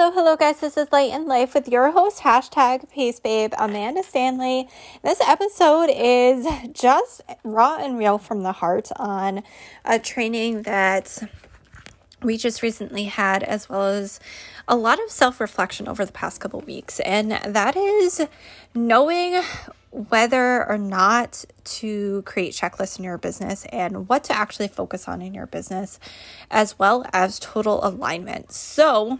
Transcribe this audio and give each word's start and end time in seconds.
Hello, 0.00 0.12
hello, 0.12 0.36
guys. 0.36 0.60
This 0.60 0.76
is 0.76 0.86
Light 0.92 1.10
in 1.12 1.26
Life 1.26 1.54
with 1.54 1.66
your 1.66 1.90
host, 1.90 2.20
hashtag 2.20 2.88
Peace 2.88 3.18
Babe, 3.18 3.52
Amanda 3.58 4.04
Stanley. 4.04 4.68
This 5.02 5.20
episode 5.20 5.90
is 5.92 6.46
just 6.72 7.20
raw 7.42 7.78
and 7.80 7.98
real 7.98 8.16
from 8.16 8.44
the 8.44 8.52
heart 8.52 8.90
on 8.94 9.42
a 9.84 9.98
training 9.98 10.62
that 10.62 11.28
we 12.22 12.36
just 12.36 12.62
recently 12.62 13.06
had, 13.06 13.42
as 13.42 13.68
well 13.68 13.86
as 13.86 14.20
a 14.68 14.76
lot 14.76 15.02
of 15.02 15.10
self 15.10 15.40
reflection 15.40 15.88
over 15.88 16.04
the 16.04 16.12
past 16.12 16.40
couple 16.40 16.60
weeks. 16.60 17.00
And 17.00 17.32
that 17.32 17.76
is 17.76 18.24
knowing 18.76 19.42
whether 19.90 20.64
or 20.68 20.78
not 20.78 21.44
to 21.64 22.22
create 22.22 22.52
checklists 22.52 23.00
in 23.00 23.04
your 23.04 23.18
business 23.18 23.66
and 23.72 24.08
what 24.08 24.22
to 24.24 24.32
actually 24.32 24.68
focus 24.68 25.08
on 25.08 25.20
in 25.20 25.34
your 25.34 25.46
business, 25.46 25.98
as 26.52 26.78
well 26.78 27.04
as 27.12 27.40
total 27.40 27.84
alignment. 27.84 28.52
So, 28.52 29.18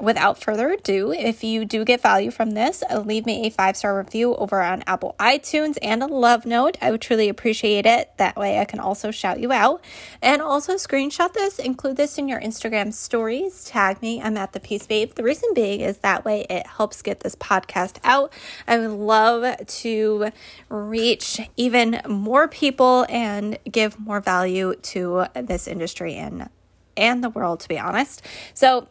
without 0.00 0.42
further 0.42 0.70
ado, 0.70 1.12
if 1.12 1.42
you 1.42 1.64
do 1.64 1.84
get 1.84 2.00
value 2.00 2.30
from 2.30 2.50
this, 2.50 2.82
leave 3.04 3.26
me 3.26 3.46
a 3.46 3.50
five 3.50 3.76
star 3.76 3.96
review 3.96 4.34
over 4.36 4.60
on 4.60 4.82
Apple 4.86 5.14
iTunes 5.18 5.78
and 5.82 6.02
a 6.02 6.06
love 6.06 6.44
note. 6.44 6.76
I 6.80 6.90
would 6.90 7.00
truly 7.00 7.28
appreciate 7.28 7.86
it. 7.86 8.10
That 8.18 8.36
way, 8.36 8.58
I 8.58 8.64
can 8.64 8.80
also 8.80 9.10
shout 9.10 9.40
you 9.40 9.52
out. 9.52 9.84
And 10.20 10.42
also, 10.42 10.74
screenshot 10.74 11.32
this, 11.32 11.58
include 11.58 11.96
this 11.96 12.18
in 12.18 12.28
your 12.28 12.40
Instagram 12.40 12.92
stories, 12.92 13.64
tag 13.64 14.02
me. 14.02 14.20
I'm 14.20 14.36
at 14.36 14.52
the 14.52 14.60
Peace 14.60 14.86
Babe. 14.86 15.14
The 15.14 15.22
reason 15.22 15.50
being 15.54 15.80
is 15.80 15.98
that 15.98 16.24
way 16.24 16.46
it 16.50 16.66
helps 16.66 17.02
get 17.02 17.20
this 17.20 17.36
podcast 17.36 17.98
out. 18.04 18.32
I 18.66 18.78
would 18.78 18.90
love 18.90 19.66
to 19.66 20.30
reach 20.68 21.40
even 21.56 22.00
more 22.08 22.48
people 22.48 23.06
and 23.08 23.58
give 23.70 23.98
more 23.98 24.20
value 24.20 24.74
to 24.74 25.26
this 25.34 25.66
industry 25.66 26.14
and 26.14 26.48
and 26.96 27.24
the 27.24 27.30
world 27.30 27.60
to 27.60 27.68
be 27.68 27.78
honest. 27.78 28.22
So 28.54 28.88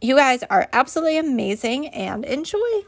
you 0.00 0.16
guys 0.16 0.42
are 0.44 0.68
absolutely 0.72 1.18
amazing 1.18 1.88
and 1.88 2.24
enjoy. 2.24 2.84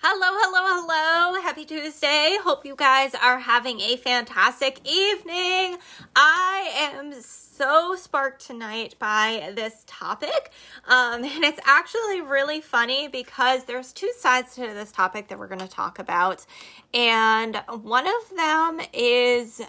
Hello, 0.00 0.28
hello, 0.30 0.86
hello. 0.86 1.40
Happy 1.42 1.64
Tuesday. 1.64 2.36
Hope 2.42 2.64
you 2.64 2.76
guys 2.76 3.16
are 3.16 3.40
having 3.40 3.80
a 3.80 3.96
fantastic 3.96 4.80
evening. 4.84 5.76
I 6.14 6.92
am 6.92 7.14
so 7.20 7.96
sparked 7.96 8.46
tonight 8.46 8.94
by 9.00 9.52
this 9.56 9.82
topic. 9.88 10.52
Um, 10.86 11.24
and 11.24 11.42
it's 11.42 11.60
actually 11.66 12.20
really 12.20 12.60
funny 12.60 13.08
because 13.08 13.64
there's 13.64 13.92
two 13.92 14.12
sides 14.16 14.54
to 14.54 14.60
this 14.60 14.92
topic 14.92 15.28
that 15.28 15.38
we're 15.38 15.48
going 15.48 15.58
to 15.58 15.68
talk 15.68 15.98
about. 15.98 16.46
And 16.94 17.56
one 17.82 18.06
of 18.06 18.36
them 18.36 18.80
is 18.92 19.60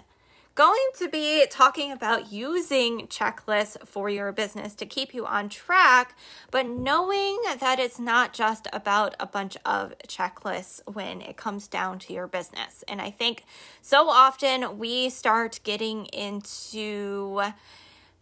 going 0.54 0.88
to 0.98 1.08
be 1.08 1.46
talking 1.48 1.92
about 1.92 2.32
using 2.32 3.06
checklists 3.06 3.76
for 3.86 4.10
your 4.10 4.32
business 4.32 4.74
to 4.74 4.86
keep 4.86 5.14
you 5.14 5.24
on 5.24 5.48
track, 5.48 6.16
but 6.50 6.66
knowing 6.66 7.38
that 7.60 7.78
it's 7.78 7.98
not 7.98 8.32
just 8.32 8.66
about 8.72 9.14
a 9.20 9.26
bunch 9.26 9.56
of 9.64 9.94
checklists 10.06 10.80
when 10.92 11.20
it 11.20 11.36
comes 11.36 11.68
down 11.68 11.98
to 12.00 12.12
your 12.12 12.26
business. 12.26 12.84
And 12.88 13.00
I 13.00 13.10
think 13.10 13.44
so 13.80 14.08
often 14.08 14.78
we 14.78 15.08
start 15.08 15.60
getting 15.62 16.06
into 16.06 17.42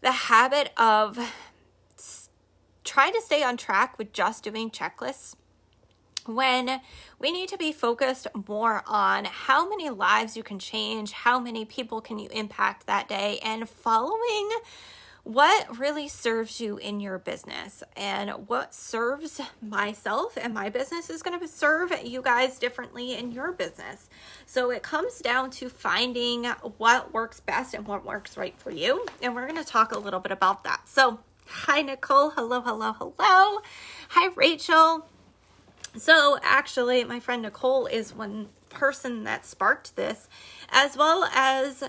the 0.01 0.13
habit 0.13 0.71
of 0.77 1.19
trying 2.85 3.13
to 3.13 3.21
stay 3.21 3.43
on 3.43 3.57
track 3.57 3.99
with 3.99 4.13
just 4.13 4.45
doing 4.45 4.71
checklists 4.71 5.35
when 6.27 6.81
we 7.19 7.33
need 7.33 7.49
to 7.51 7.57
be 7.57 7.73
focused 7.73 8.27
more 8.49 8.83
on 8.87 9.25
how 9.25 9.69
many 9.69 9.91
lives 9.91 10.37
you 10.37 10.43
can 10.43 10.59
change, 10.59 11.13
how 11.13 11.39
many 11.39 11.65
people 11.65 12.01
can 12.01 12.19
you 12.19 12.29
impact 12.31 12.87
that 12.87 13.09
day, 13.09 13.39
and 13.43 13.69
following 13.69 14.51
what 15.29 15.79
really 15.79 16.09
serves 16.09 16.59
you 16.59 16.79
in 16.79 17.01
your 17.01 17.19
business 17.19 17.83
and 17.99 18.31
what 18.49 18.75
serves 18.75 19.43
myself 19.61 20.39
and 20.41 20.55
my 20.55 20.71
business 20.71 21.11
is 21.11 21.23
going 21.23 21.39
to 21.39 21.47
serve 21.47 21.93
you 22.03 22.23
guys 22.23 22.59
differently 22.59 23.15
in 23.15 23.31
your 23.31 23.53
business. 23.53 24.09
So 24.47 24.71
it 24.71 24.83
comes 24.83 25.19
down 25.19 25.51
to 25.51 25.69
finding 25.69 26.45
what 26.79 27.13
works 27.13 27.41
best 27.41 27.75
and 27.75 27.87
what 27.87 28.07
works 28.07 28.39
right 28.39 28.59
for 28.59 28.71
you. 28.71 29.05
And 29.21 29.35
we're 29.35 29.47
going 29.47 29.63
to 29.63 29.71
talk 29.71 29.93
a 29.93 29.99
little 29.99 30.21
bit 30.21 30.33
about 30.33 30.65
that. 30.65 30.89
So, 30.89 31.19
hi, 31.47 31.83
Nicole. 31.83 32.31
Hello, 32.31 32.63
hello, 32.63 32.95
hello. 32.95 33.61
Hi, 34.09 34.33
Rachel. 34.35 35.07
So, 35.97 36.39
actually, 36.43 37.05
my 37.05 37.19
friend 37.21 37.43
Nicole 37.43 37.87
is 37.87 38.15
one 38.15 38.49
person 38.69 39.25
that 39.25 39.47
sparked 39.47 39.97
this, 39.97 40.29
as 40.71 40.97
well 40.97 41.25
as 41.35 41.83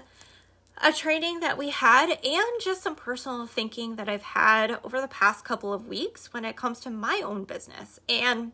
a 0.81 0.93
training 0.93 1.41
that 1.41 1.57
we 1.57 1.69
had 1.69 2.09
and 2.09 2.61
just 2.61 2.81
some 2.81 2.95
personal 2.95 3.45
thinking 3.45 3.97
that 3.97 4.07
I've 4.07 4.23
had 4.23 4.79
over 4.83 5.01
the 5.01 5.07
past 5.09 5.43
couple 5.43 5.73
of 5.73 5.87
weeks 5.87 6.33
when 6.33 6.45
it 6.45 6.55
comes 6.55 6.79
to 6.81 6.89
my 6.89 7.21
own 7.23 7.43
business. 7.43 7.99
And 8.07 8.53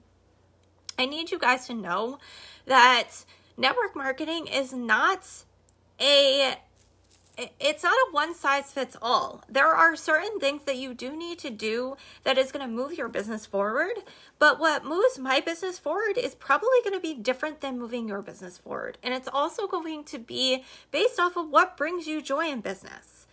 I 0.98 1.06
need 1.06 1.30
you 1.30 1.38
guys 1.38 1.68
to 1.68 1.74
know 1.74 2.20
that 2.66 3.26
network 3.58 3.96
marketing 3.96 4.48
is 4.48 4.74
not 4.74 5.28
a 6.02 6.56
it's 7.38 7.84
not 7.84 7.94
a 7.94 8.12
one 8.12 8.34
size 8.34 8.72
fits 8.72 8.96
all. 9.02 9.44
There 9.50 9.68
are 9.68 9.96
certain 9.96 10.40
things 10.40 10.64
that 10.66 10.78
you 10.78 10.94
do 10.94 11.16
need 11.16 11.40
to 11.40 11.50
do 11.50 11.98
that 12.24 12.38
is 12.38 12.52
going 12.52 12.66
to 12.66 12.74
move 12.74 12.98
your 12.98 13.10
business 13.10 13.46
forward. 13.46 13.94
But 14.40 14.60
what 14.60 14.86
moves 14.86 15.20
my 15.20 15.42
business 15.42 15.80
forward 15.80 16.18
is 16.18 16.36
probably 16.36 16.80
going 16.84 16.94
to 16.94 17.00
be 17.00 17.14
different 17.14 17.62
than 17.62 17.80
moving 17.80 18.08
your 18.08 18.22
business 18.22 18.58
forward. 18.58 18.98
And 19.04 19.14
it's 19.14 19.28
also 19.32 19.68
going 19.68 20.04
to 20.06 20.20
be 20.20 20.64
based 20.92 21.20
off 21.20 21.38
of 21.38 21.50
what 21.50 21.78
brings 21.78 22.08
you 22.08 22.22
joy 22.22 22.48
in 22.50 22.62
business. 22.62 23.28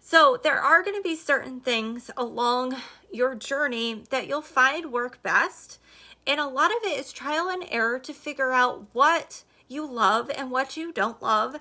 So 0.00 0.38
there 0.42 0.60
are 0.60 0.82
going 0.82 0.96
to 0.96 1.02
be 1.02 1.16
certain 1.16 1.60
things 1.60 2.10
along 2.16 2.76
your 3.10 3.34
journey 3.34 4.04
that 4.10 4.26
you'll 4.26 4.42
find 4.42 4.92
work 4.92 5.22
best. 5.22 5.78
And 6.26 6.40
a 6.40 6.46
lot 6.46 6.70
of 6.70 6.78
it 6.84 6.98
is 6.98 7.12
trial 7.12 7.48
and 7.48 7.64
error 7.70 7.98
to 8.00 8.12
figure 8.12 8.52
out 8.52 8.86
what 8.92 9.44
you 9.68 9.86
love 9.86 10.30
and 10.36 10.50
what 10.50 10.76
you 10.76 10.92
don't 10.92 11.22
love 11.22 11.56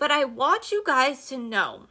but 0.00 0.10
I 0.10 0.24
want 0.24 0.72
you 0.72 0.82
guys 0.84 1.26
to 1.26 1.36
know 1.36 1.82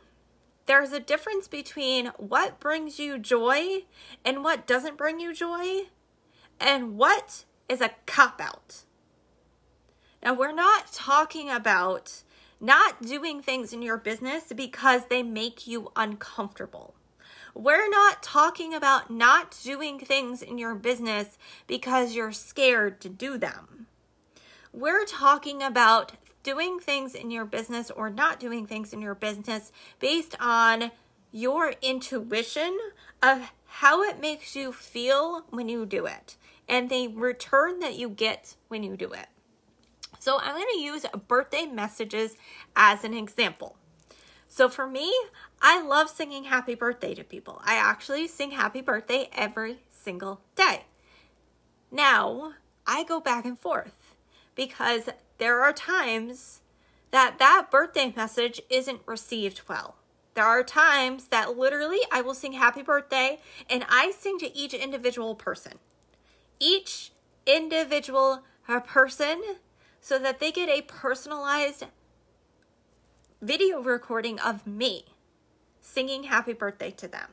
there's 0.65 0.91
a 0.91 0.99
difference 0.99 1.47
between 1.47 2.07
what 2.17 2.59
brings 2.59 2.97
you 2.97 3.19
joy 3.19 3.83
and 4.25 4.43
what 4.43 4.65
doesn't 4.65 4.97
bring 4.97 5.19
you 5.19 5.31
joy, 5.31 5.83
and 6.59 6.97
what 6.97 7.45
is 7.69 7.81
a 7.81 7.91
cop 8.07 8.41
out. 8.41 8.83
Now, 10.23 10.33
we're 10.33 10.51
not 10.51 10.91
talking 10.91 11.51
about 11.51 12.23
not 12.59 12.99
doing 12.99 13.43
things 13.43 13.73
in 13.73 13.83
your 13.83 13.97
business 13.97 14.51
because 14.55 15.03
they 15.05 15.21
make 15.21 15.67
you 15.67 15.91
uncomfortable. 15.95 16.95
We're 17.53 17.89
not 17.89 18.23
talking 18.23 18.73
about 18.73 19.11
not 19.11 19.55
doing 19.63 19.99
things 19.99 20.41
in 20.41 20.57
your 20.57 20.73
business 20.73 21.37
because 21.67 22.15
you're 22.15 22.31
scared 22.31 23.01
to 23.01 23.09
do 23.09 23.37
them. 23.37 23.85
We're 24.73 25.05
talking 25.05 25.61
about 25.61 26.13
doing 26.43 26.79
things 26.79 27.15
in 27.15 27.31
your 27.31 27.45
business 27.45 27.91
or 27.91 28.09
not 28.09 28.39
doing 28.39 28.65
things 28.65 28.93
in 28.93 29.01
your 29.01 29.15
business 29.15 29.71
based 29.99 30.35
on 30.39 30.91
your 31.31 31.73
intuition 31.81 32.77
of 33.21 33.51
how 33.65 34.01
it 34.03 34.19
makes 34.19 34.55
you 34.55 34.71
feel 34.71 35.43
when 35.49 35.69
you 35.69 35.85
do 35.85 36.05
it 36.05 36.35
and 36.67 36.89
the 36.89 37.07
return 37.09 37.79
that 37.79 37.97
you 37.97 38.09
get 38.09 38.55
when 38.67 38.83
you 38.83 38.95
do 38.95 39.11
it. 39.11 39.27
So, 40.19 40.37
I'm 40.39 40.55
going 40.55 40.67
to 40.73 40.79
use 40.79 41.05
birthday 41.27 41.65
messages 41.65 42.35
as 42.75 43.03
an 43.03 43.13
example. 43.13 43.77
So, 44.49 44.67
for 44.67 44.87
me, 44.87 45.13
I 45.61 45.81
love 45.81 46.09
singing 46.09 46.45
happy 46.45 46.75
birthday 46.75 47.13
to 47.15 47.23
people. 47.23 47.61
I 47.63 47.75
actually 47.75 48.27
sing 48.27 48.51
happy 48.51 48.81
birthday 48.81 49.29
every 49.31 49.79
single 49.89 50.41
day. 50.55 50.83
Now, 51.91 52.53
I 52.85 53.03
go 53.03 53.19
back 53.19 53.45
and 53.45 53.57
forth 53.57 53.93
because 54.59 55.07
there 55.37 55.61
are 55.61 55.71
times 55.71 56.59
that 57.11 57.39
that 57.39 57.67
birthday 57.71 58.13
message 58.13 58.59
isn't 58.69 58.99
received 59.05 59.61
well. 59.69 59.95
There 60.33 60.43
are 60.43 60.65
times 60.65 61.29
that 61.29 61.57
literally 61.57 61.99
I 62.11 62.19
will 62.19 62.33
sing 62.33 62.51
happy 62.51 62.81
birthday 62.81 63.39
and 63.69 63.85
I 63.87 64.11
sing 64.11 64.37
to 64.39 64.53
each 64.53 64.73
individual 64.73 65.33
person. 65.33 65.79
Each 66.59 67.11
individual 67.45 68.43
person 68.85 69.41
so 70.01 70.19
that 70.19 70.41
they 70.41 70.51
get 70.51 70.67
a 70.67 70.81
personalized 70.81 71.85
video 73.41 73.81
recording 73.81 74.41
of 74.41 74.67
me 74.67 75.05
singing 75.79 76.23
happy 76.23 76.51
birthday 76.51 76.91
to 76.91 77.07
them. 77.07 77.29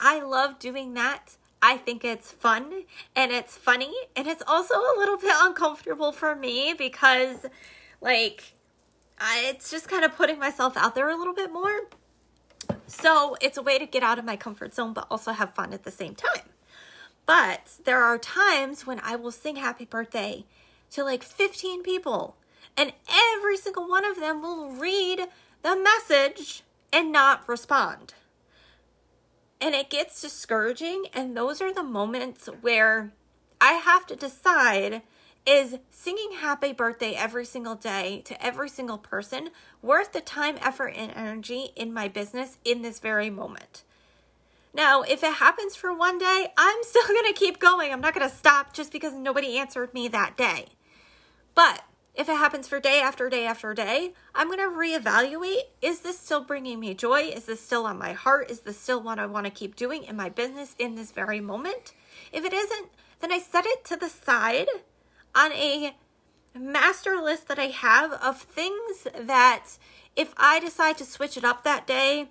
I 0.00 0.20
love 0.20 0.58
doing 0.58 0.94
that 0.94 1.36
I 1.66 1.78
think 1.78 2.04
it's 2.04 2.30
fun 2.30 2.84
and 3.16 3.32
it's 3.32 3.56
funny 3.56 3.90
and 4.14 4.26
it's 4.26 4.42
also 4.46 4.74
a 4.74 4.94
little 4.98 5.16
bit 5.16 5.34
uncomfortable 5.34 6.12
for 6.12 6.36
me 6.36 6.74
because 6.76 7.38
like 8.02 8.52
I, 9.18 9.46
it's 9.46 9.70
just 9.70 9.88
kind 9.88 10.04
of 10.04 10.14
putting 10.14 10.38
myself 10.38 10.76
out 10.76 10.94
there 10.94 11.08
a 11.08 11.16
little 11.16 11.32
bit 11.32 11.50
more. 11.50 11.88
So 12.86 13.38
it's 13.40 13.56
a 13.56 13.62
way 13.62 13.78
to 13.78 13.86
get 13.86 14.02
out 14.02 14.18
of 14.18 14.26
my 14.26 14.36
comfort 14.36 14.74
zone 14.74 14.92
but 14.92 15.06
also 15.10 15.32
have 15.32 15.54
fun 15.54 15.72
at 15.72 15.84
the 15.84 15.90
same 15.90 16.14
time. 16.14 16.50
But 17.24 17.78
there 17.86 18.02
are 18.02 18.18
times 18.18 18.86
when 18.86 19.00
I 19.02 19.16
will 19.16 19.32
sing 19.32 19.56
happy 19.56 19.86
birthday 19.86 20.44
to 20.90 21.02
like 21.02 21.22
15 21.22 21.82
people 21.82 22.36
and 22.76 22.92
every 23.08 23.56
single 23.56 23.88
one 23.88 24.04
of 24.04 24.20
them 24.20 24.42
will 24.42 24.72
read 24.72 25.28
the 25.62 25.76
message 25.76 26.62
and 26.92 27.10
not 27.10 27.48
respond. 27.48 28.12
And 29.60 29.74
it 29.74 29.90
gets 29.90 30.20
discouraging. 30.20 31.06
And 31.14 31.36
those 31.36 31.60
are 31.60 31.72
the 31.72 31.82
moments 31.82 32.48
where 32.60 33.12
I 33.60 33.72
have 33.72 34.06
to 34.06 34.16
decide 34.16 35.02
is 35.46 35.78
singing 35.90 36.32
happy 36.38 36.72
birthday 36.72 37.14
every 37.14 37.44
single 37.44 37.74
day 37.74 38.22
to 38.24 38.44
every 38.44 38.68
single 38.68 38.98
person 38.98 39.50
worth 39.82 40.12
the 40.12 40.20
time, 40.20 40.56
effort, 40.60 40.94
and 40.96 41.12
energy 41.12 41.70
in 41.76 41.92
my 41.92 42.08
business 42.08 42.58
in 42.64 42.82
this 42.82 42.98
very 42.98 43.30
moment? 43.30 43.84
Now, 44.72 45.02
if 45.02 45.22
it 45.22 45.34
happens 45.34 45.76
for 45.76 45.92
one 45.92 46.18
day, 46.18 46.48
I'm 46.56 46.78
still 46.82 47.06
going 47.06 47.32
to 47.32 47.38
keep 47.38 47.58
going. 47.58 47.92
I'm 47.92 48.00
not 48.00 48.14
going 48.14 48.28
to 48.28 48.34
stop 48.34 48.72
just 48.72 48.90
because 48.90 49.12
nobody 49.12 49.58
answered 49.58 49.94
me 49.94 50.08
that 50.08 50.36
day. 50.36 50.68
But 51.54 51.82
if 52.14 52.28
it 52.28 52.36
happens 52.36 52.68
for 52.68 52.78
day 52.78 53.00
after 53.00 53.28
day 53.28 53.44
after 53.44 53.74
day, 53.74 54.12
I'm 54.34 54.46
going 54.46 54.58
to 54.58 54.64
reevaluate 54.66 55.62
is 55.82 56.00
this 56.00 56.18
still 56.18 56.42
bringing 56.42 56.78
me 56.78 56.94
joy? 56.94 57.22
Is 57.22 57.46
this 57.46 57.60
still 57.60 57.86
on 57.86 57.98
my 57.98 58.12
heart? 58.12 58.50
Is 58.50 58.60
this 58.60 58.78
still 58.78 59.02
what 59.02 59.18
I 59.18 59.26
want 59.26 59.46
to 59.46 59.50
keep 59.50 59.74
doing 59.74 60.04
in 60.04 60.16
my 60.16 60.28
business 60.28 60.76
in 60.78 60.94
this 60.94 61.10
very 61.10 61.40
moment? 61.40 61.92
If 62.32 62.44
it 62.44 62.52
isn't, 62.52 62.88
then 63.20 63.32
I 63.32 63.38
set 63.38 63.66
it 63.66 63.84
to 63.86 63.96
the 63.96 64.08
side 64.08 64.68
on 65.34 65.52
a 65.52 65.96
master 66.54 67.16
list 67.16 67.48
that 67.48 67.58
I 67.58 67.66
have 67.66 68.12
of 68.12 68.40
things 68.40 69.08
that 69.18 69.64
if 70.14 70.32
I 70.36 70.60
decide 70.60 70.98
to 70.98 71.04
switch 71.04 71.36
it 71.36 71.44
up 71.44 71.64
that 71.64 71.86
day, 71.86 72.28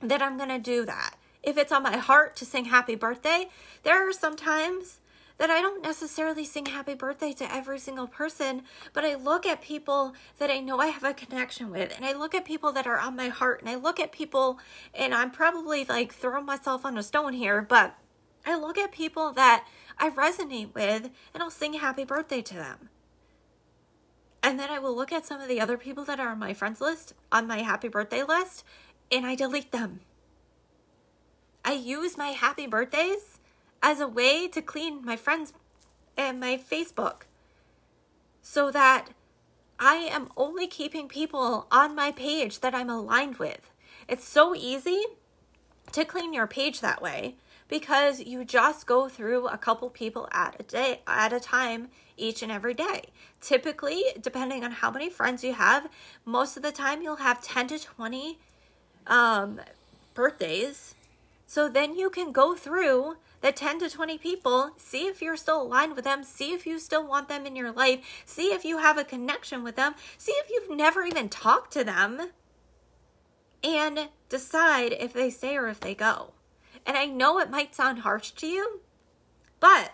then 0.00 0.22
I'm 0.22 0.36
going 0.36 0.48
to 0.48 0.58
do 0.58 0.84
that. 0.84 1.16
If 1.42 1.58
it's 1.58 1.72
on 1.72 1.82
my 1.82 1.96
heart 1.96 2.36
to 2.36 2.44
sing 2.44 2.66
happy 2.66 2.94
birthday, 2.94 3.48
there 3.82 4.08
are 4.08 4.12
some 4.12 4.36
times 4.36 5.00
that 5.42 5.50
I 5.50 5.60
don't 5.60 5.82
necessarily 5.82 6.44
sing 6.44 6.66
happy 6.66 6.94
birthday 6.94 7.32
to 7.32 7.52
every 7.52 7.80
single 7.80 8.06
person, 8.06 8.62
but 8.92 9.04
I 9.04 9.16
look 9.16 9.44
at 9.44 9.60
people 9.60 10.14
that 10.38 10.50
I 10.50 10.60
know 10.60 10.78
I 10.78 10.86
have 10.86 11.02
a 11.02 11.12
connection 11.12 11.68
with, 11.68 11.92
and 11.96 12.04
I 12.04 12.12
look 12.12 12.32
at 12.32 12.44
people 12.44 12.70
that 12.70 12.86
are 12.86 13.00
on 13.00 13.16
my 13.16 13.26
heart, 13.26 13.60
and 13.60 13.68
I 13.68 13.74
look 13.74 13.98
at 13.98 14.12
people, 14.12 14.60
and 14.94 15.12
I'm 15.12 15.32
probably 15.32 15.84
like 15.84 16.14
throwing 16.14 16.46
myself 16.46 16.86
on 16.86 16.96
a 16.96 17.02
stone 17.02 17.32
here, 17.32 17.60
but 17.60 17.98
I 18.46 18.56
look 18.56 18.78
at 18.78 18.92
people 18.92 19.32
that 19.32 19.66
I 19.98 20.10
resonate 20.10 20.72
with, 20.74 21.10
and 21.34 21.42
I'll 21.42 21.50
sing 21.50 21.72
happy 21.72 22.04
birthday 22.04 22.40
to 22.40 22.54
them. 22.54 22.88
And 24.44 24.60
then 24.60 24.70
I 24.70 24.78
will 24.78 24.94
look 24.94 25.10
at 25.10 25.26
some 25.26 25.40
of 25.40 25.48
the 25.48 25.60
other 25.60 25.76
people 25.76 26.04
that 26.04 26.20
are 26.20 26.28
on 26.28 26.38
my 26.38 26.54
friends 26.54 26.80
list, 26.80 27.14
on 27.32 27.48
my 27.48 27.62
happy 27.62 27.88
birthday 27.88 28.22
list, 28.22 28.62
and 29.10 29.26
I 29.26 29.34
delete 29.34 29.72
them. 29.72 30.02
I 31.64 31.72
use 31.72 32.16
my 32.16 32.28
happy 32.28 32.68
birthdays 32.68 33.31
as 33.82 34.00
a 34.00 34.08
way 34.08 34.48
to 34.48 34.62
clean 34.62 35.04
my 35.04 35.16
friends 35.16 35.52
and 36.16 36.38
my 36.38 36.56
Facebook 36.56 37.22
so 38.40 38.70
that 38.70 39.08
I 39.78 39.94
am 39.96 40.28
only 40.36 40.66
keeping 40.66 41.08
people 41.08 41.66
on 41.70 41.94
my 41.94 42.12
page 42.12 42.60
that 42.60 42.74
I'm 42.74 42.90
aligned 42.90 43.38
with. 43.38 43.70
It's 44.08 44.24
so 44.24 44.54
easy 44.54 45.02
to 45.92 46.04
clean 46.04 46.32
your 46.32 46.46
page 46.46 46.80
that 46.80 47.02
way 47.02 47.36
because 47.68 48.20
you 48.20 48.44
just 48.44 48.86
go 48.86 49.08
through 49.08 49.48
a 49.48 49.58
couple 49.58 49.88
people 49.90 50.28
at 50.30 50.56
a 50.60 50.62
day 50.62 51.00
at 51.06 51.32
a 51.32 51.40
time 51.40 51.88
each 52.16 52.42
and 52.42 52.52
every 52.52 52.74
day. 52.74 53.04
Typically, 53.40 54.04
depending 54.20 54.62
on 54.62 54.72
how 54.72 54.90
many 54.90 55.08
friends 55.08 55.42
you 55.42 55.54
have, 55.54 55.88
most 56.24 56.56
of 56.56 56.62
the 56.62 56.70
time 56.70 57.02
you'll 57.02 57.16
have 57.16 57.42
10 57.42 57.68
to 57.68 57.78
20 57.78 58.38
um, 59.06 59.60
birthdays. 60.14 60.94
So 61.52 61.68
then 61.68 61.98
you 61.98 62.08
can 62.08 62.32
go 62.32 62.54
through 62.54 63.18
the 63.42 63.52
10 63.52 63.80
to 63.80 63.90
20 63.90 64.16
people, 64.16 64.70
see 64.78 65.06
if 65.06 65.20
you're 65.20 65.36
still 65.36 65.60
aligned 65.60 65.94
with 65.94 66.04
them, 66.06 66.24
see 66.24 66.54
if 66.54 66.66
you 66.66 66.78
still 66.78 67.06
want 67.06 67.28
them 67.28 67.44
in 67.44 67.56
your 67.56 67.70
life, 67.70 68.00
see 68.24 68.54
if 68.54 68.64
you 68.64 68.78
have 68.78 68.96
a 68.96 69.04
connection 69.04 69.62
with 69.62 69.76
them, 69.76 69.94
see 70.16 70.32
if 70.32 70.48
you've 70.48 70.74
never 70.74 71.02
even 71.02 71.28
talked 71.28 71.70
to 71.74 71.84
them, 71.84 72.30
and 73.62 74.08
decide 74.30 74.94
if 74.98 75.12
they 75.12 75.28
stay 75.28 75.58
or 75.58 75.68
if 75.68 75.78
they 75.78 75.94
go. 75.94 76.32
And 76.86 76.96
I 76.96 77.04
know 77.04 77.38
it 77.38 77.50
might 77.50 77.74
sound 77.74 77.98
harsh 77.98 78.30
to 78.30 78.46
you, 78.46 78.80
but 79.60 79.92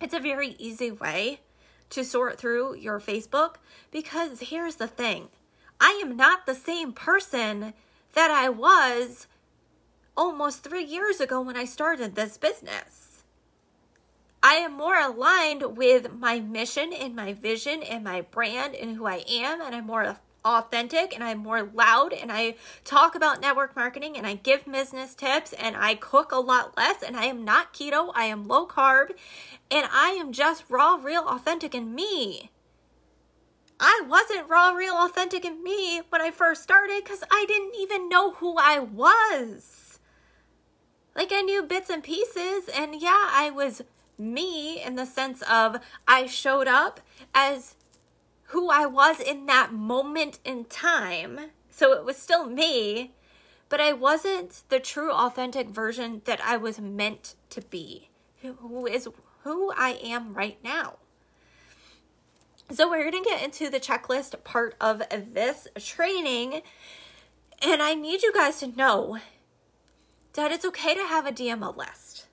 it's 0.00 0.14
a 0.14 0.18
very 0.18 0.56
easy 0.58 0.90
way 0.90 1.42
to 1.90 2.02
sort 2.02 2.40
through 2.40 2.74
your 2.74 2.98
Facebook 2.98 3.58
because 3.92 4.40
here's 4.40 4.74
the 4.74 4.88
thing 4.88 5.28
I 5.80 6.00
am 6.04 6.16
not 6.16 6.44
the 6.44 6.56
same 6.56 6.92
person 6.92 7.72
that 8.14 8.32
I 8.32 8.48
was 8.48 9.28
almost 10.16 10.64
three 10.64 10.84
years 10.84 11.20
ago 11.20 11.40
when 11.40 11.56
I 11.56 11.64
started 11.64 12.14
this 12.14 12.38
business. 12.38 13.22
I 14.42 14.54
am 14.54 14.72
more 14.72 14.98
aligned 14.98 15.76
with 15.76 16.12
my 16.12 16.40
mission 16.40 16.92
and 16.92 17.16
my 17.16 17.32
vision 17.32 17.82
and 17.82 18.04
my 18.04 18.20
brand 18.20 18.74
and 18.74 18.96
who 18.96 19.06
I 19.06 19.24
am, 19.28 19.60
and 19.60 19.74
I'm 19.74 19.86
more 19.86 20.16
authentic 20.46 21.12
and 21.12 21.24
I'm 21.24 21.38
more 21.38 21.64
loud 21.74 22.12
and 22.12 22.30
I 22.30 22.54
talk 22.84 23.16
about 23.16 23.40
network 23.40 23.74
marketing 23.74 24.16
and 24.16 24.26
I 24.26 24.34
give 24.34 24.64
business 24.64 25.14
tips 25.14 25.52
and 25.52 25.76
I 25.76 25.96
cook 25.96 26.30
a 26.30 26.38
lot 26.38 26.76
less 26.76 27.02
and 27.02 27.16
I 27.16 27.24
am 27.24 27.44
not 27.44 27.74
keto, 27.74 28.12
I 28.14 28.26
am 28.26 28.46
low 28.46 28.66
carb 28.66 29.10
and 29.70 29.88
I 29.92 30.10
am 30.10 30.32
just 30.32 30.64
raw, 30.68 30.94
real, 31.02 31.26
authentic 31.26 31.74
in 31.74 31.94
me. 31.94 32.50
I 33.80 34.02
wasn't 34.08 34.48
raw, 34.48 34.70
real, 34.70 34.94
authentic 34.94 35.44
in 35.44 35.62
me 35.62 36.00
when 36.08 36.20
I 36.20 36.30
first 36.30 36.62
started 36.62 37.02
because 37.02 37.24
I 37.30 37.44
didn't 37.48 37.74
even 37.78 38.08
know 38.08 38.32
who 38.32 38.56
I 38.56 38.78
was. 38.78 39.85
Like 41.16 41.32
I 41.32 41.40
knew 41.40 41.62
bits 41.62 41.88
and 41.88 42.02
pieces, 42.02 42.68
and 42.68 43.00
yeah, 43.00 43.30
I 43.30 43.50
was 43.50 43.80
me 44.18 44.82
in 44.82 44.96
the 44.96 45.06
sense 45.06 45.42
of 45.42 45.78
I 46.06 46.26
showed 46.26 46.68
up 46.68 47.00
as 47.34 47.74
who 48.50 48.68
I 48.70 48.84
was 48.84 49.18
in 49.18 49.46
that 49.46 49.72
moment 49.72 50.38
in 50.44 50.66
time. 50.66 51.40
So 51.70 51.94
it 51.94 52.04
was 52.04 52.16
still 52.16 52.46
me, 52.46 53.12
but 53.68 53.80
I 53.80 53.94
wasn't 53.94 54.62
the 54.68 54.78
true 54.78 55.10
authentic 55.10 55.68
version 55.68 56.22
that 56.26 56.40
I 56.44 56.58
was 56.58 56.78
meant 56.78 57.34
to 57.50 57.62
be, 57.62 58.08
who 58.42 58.86
is 58.86 59.08
who 59.42 59.72
I 59.76 59.98
am 60.02 60.34
right 60.34 60.58
now. 60.62 60.96
So 62.70 62.90
we're 62.90 63.10
going 63.10 63.24
to 63.24 63.30
get 63.30 63.42
into 63.42 63.70
the 63.70 63.80
checklist 63.80 64.42
part 64.44 64.74
of 64.80 65.02
this 65.10 65.68
training. 65.78 66.62
And 67.62 67.80
I 67.80 67.94
need 67.94 68.22
you 68.22 68.32
guys 68.34 68.60
to 68.60 68.66
know 68.66 69.18
that 70.36 70.52
it's 70.52 70.64
okay 70.64 70.94
to 70.94 71.02
have 71.02 71.26
a 71.26 71.32
DMO 71.32 71.76
list. 71.76 72.26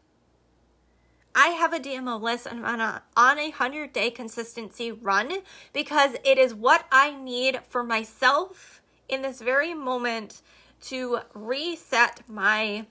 I 1.35 1.47
have 1.47 1.73
a 1.73 1.79
DMO 1.79 2.21
list 2.21 2.45
and 2.45 2.59
I'm 2.59 2.79
on 2.79 2.81
a, 2.81 3.03
on 3.17 3.39
a 3.39 3.49
100 3.49 3.91
day 3.91 4.11
consistency 4.11 4.91
run 4.91 5.39
because 5.73 6.11
it 6.23 6.37
is 6.37 6.53
what 6.53 6.85
I 6.91 7.15
need 7.15 7.59
for 7.69 7.83
myself 7.83 8.81
in 9.09 9.23
this 9.23 9.41
very 9.41 9.73
moment 9.73 10.41
to 10.81 11.19
reset 11.33 12.21
my 12.27 12.85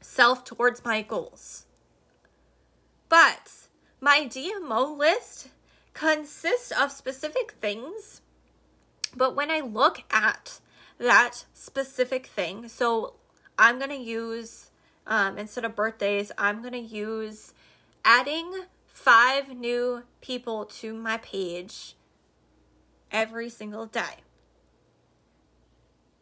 self 0.00 0.44
towards 0.44 0.84
my 0.84 1.02
goals. 1.02 1.66
But 3.08 3.50
my 4.00 4.26
DMO 4.26 4.96
list 4.96 5.48
consists 5.92 6.72
of 6.72 6.92
specific 6.92 7.52
things. 7.60 8.22
But 9.16 9.36
when 9.36 9.50
I 9.50 9.60
look 9.60 10.02
at 10.10 10.60
that 10.98 11.44
specific 11.52 12.26
thing, 12.26 12.68
so 12.68 13.14
I'm 13.58 13.78
going 13.78 13.90
to 13.90 13.96
use, 13.96 14.70
um, 15.06 15.38
instead 15.38 15.64
of 15.64 15.76
birthdays, 15.76 16.32
I'm 16.36 16.60
going 16.60 16.72
to 16.72 16.78
use 16.78 17.54
adding 18.04 18.64
five 18.86 19.48
new 19.48 20.02
people 20.20 20.64
to 20.64 20.94
my 20.94 21.18
page 21.18 21.94
every 23.10 23.48
single 23.48 23.86
day. 23.86 24.22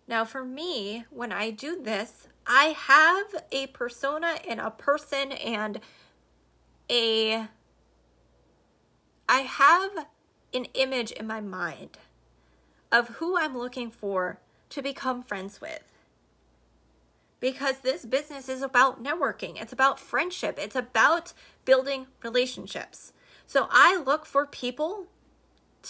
Now, 0.06 0.24
for 0.24 0.44
me, 0.44 1.04
when 1.10 1.32
I 1.32 1.50
do 1.50 1.80
this, 1.80 2.28
I 2.46 2.76
have 2.76 3.44
a 3.52 3.68
persona 3.68 4.38
and 4.48 4.60
a 4.60 4.70
person 4.70 5.32
and 5.32 5.80
a 6.90 7.48
I 9.28 9.40
have 9.40 10.06
an 10.52 10.66
image 10.74 11.12
in 11.12 11.26
my 11.26 11.40
mind 11.40 11.96
of 12.90 13.08
who 13.08 13.38
I'm 13.38 13.56
looking 13.56 13.90
for 13.90 14.38
to 14.70 14.82
become 14.82 15.22
friends 15.22 15.60
with 15.60 15.91
because 17.42 17.80
this 17.80 18.04
business 18.06 18.49
is 18.49 18.62
about 18.62 19.02
networking, 19.02 19.61
it's 19.61 19.72
about 19.72 19.99
friendship, 19.99 20.61
it's 20.61 20.76
about 20.76 21.32
building 21.64 22.06
relationships. 22.22 23.12
So 23.49 23.66
I 23.68 23.96
look 23.96 24.25
for 24.25 24.46
people 24.46 25.06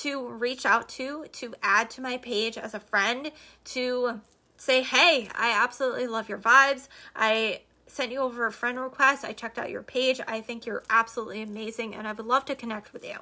to 0.00 0.26
reach 0.26 0.64
out 0.64 0.88
to, 0.88 1.26
to 1.30 1.54
add 1.62 1.90
to 1.90 2.00
my 2.00 2.16
page 2.16 2.56
as 2.56 2.72
a 2.72 2.80
friend, 2.80 3.30
to 3.64 4.22
say, 4.56 4.82
hey, 4.82 5.28
I 5.34 5.52
absolutely 5.62 6.06
love 6.06 6.26
your 6.26 6.38
vibes. 6.38 6.88
I 7.14 7.60
sent 7.86 8.12
you 8.12 8.20
over 8.20 8.46
a 8.46 8.52
friend 8.52 8.80
request. 8.80 9.22
I 9.22 9.34
checked 9.34 9.58
out 9.58 9.68
your 9.68 9.82
page. 9.82 10.22
I 10.26 10.40
think 10.40 10.64
you're 10.64 10.84
absolutely 10.88 11.42
amazing 11.42 11.94
and 11.94 12.08
I 12.08 12.12
would 12.12 12.24
love 12.24 12.46
to 12.46 12.54
connect 12.54 12.94
with 12.94 13.04
you. 13.04 13.16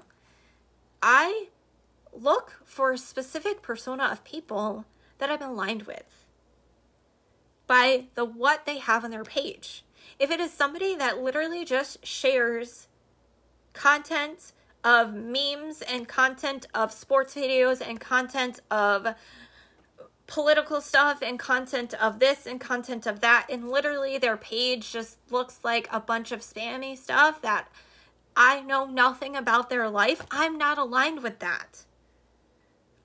I 1.03 1.49
look 2.13 2.61
for 2.65 2.93
a 2.93 2.99
specific 2.99 3.61
persona 3.61 4.05
of 4.05 4.23
people 4.23 4.85
that 5.19 5.31
I'm 5.31 5.43
aligned 5.43 5.83
with 5.83 6.20
by 7.71 8.07
the 8.17 8.25
what 8.25 8.67
they 8.67 8.79
have 8.79 9.05
on 9.05 9.13
their 9.13 9.23
page. 9.23 9.85
If 10.19 10.29
it 10.33 10.41
is 10.41 10.53
somebody 10.53 10.97
that 10.97 11.23
literally 11.23 11.65
just 11.65 12.05
shares 12.05 12.89
content 13.75 14.51
of 14.83 15.15
memes 15.15 15.81
and 15.81 16.09
content 16.09 16.67
of 16.75 16.91
sports 16.91 17.37
videos 17.37 17.81
and 17.81 18.01
content 18.01 18.59
of 18.73 19.15
political 20.27 20.81
stuff 20.81 21.23
and 21.23 21.39
content 21.39 21.95
of 21.95 22.19
this 22.19 22.45
and 22.45 22.61
content 22.61 23.07
of 23.07 23.21
that. 23.21 23.47
And 23.49 23.69
literally, 23.69 24.19
their 24.19 24.37
page 24.37 24.91
just 24.91 25.19
looks 25.31 25.61
like 25.63 25.89
a 25.93 26.01
bunch 26.01 26.33
of 26.33 26.41
spammy 26.41 26.99
stuff 26.99 27.41
that 27.43 27.69
I 28.35 28.63
know 28.63 28.85
nothing 28.85 29.37
about 29.37 29.71
their 29.71 29.89
life. 29.89 30.27
I'm 30.33 30.59
not 30.59 30.77
aligned 30.77 31.23
with 31.23 31.39
that. 31.39 31.85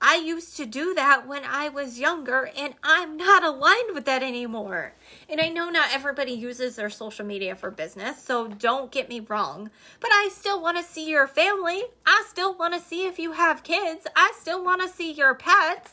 I 0.00 0.16
used 0.16 0.56
to 0.58 0.66
do 0.66 0.94
that 0.94 1.26
when 1.26 1.42
I 1.44 1.68
was 1.70 1.98
younger, 1.98 2.50
and 2.56 2.74
I'm 2.82 3.16
not 3.16 3.42
aligned 3.42 3.94
with 3.94 4.04
that 4.04 4.22
anymore. 4.22 4.92
And 5.28 5.40
I 5.40 5.48
know 5.48 5.70
not 5.70 5.88
everybody 5.92 6.32
uses 6.32 6.76
their 6.76 6.90
social 6.90 7.24
media 7.24 7.54
for 7.56 7.70
business, 7.70 8.22
so 8.22 8.48
don't 8.48 8.92
get 8.92 9.08
me 9.08 9.20
wrong. 9.20 9.70
But 10.00 10.10
I 10.12 10.28
still 10.32 10.60
want 10.60 10.76
to 10.76 10.82
see 10.82 11.08
your 11.08 11.26
family. 11.26 11.84
I 12.04 12.24
still 12.28 12.54
want 12.54 12.74
to 12.74 12.80
see 12.80 13.06
if 13.06 13.18
you 13.18 13.32
have 13.32 13.62
kids. 13.62 14.06
I 14.14 14.32
still 14.38 14.62
want 14.62 14.82
to 14.82 14.88
see 14.88 15.12
your 15.12 15.34
pets. 15.34 15.92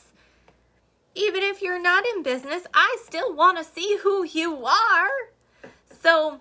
Even 1.15 1.43
if 1.43 1.61
you're 1.61 1.81
not 1.81 2.05
in 2.05 2.23
business, 2.23 2.63
I 2.73 2.97
still 3.05 3.33
want 3.33 3.57
to 3.57 3.63
see 3.63 3.99
who 4.03 4.25
you 4.25 4.65
are. 4.65 5.09
So 6.01 6.39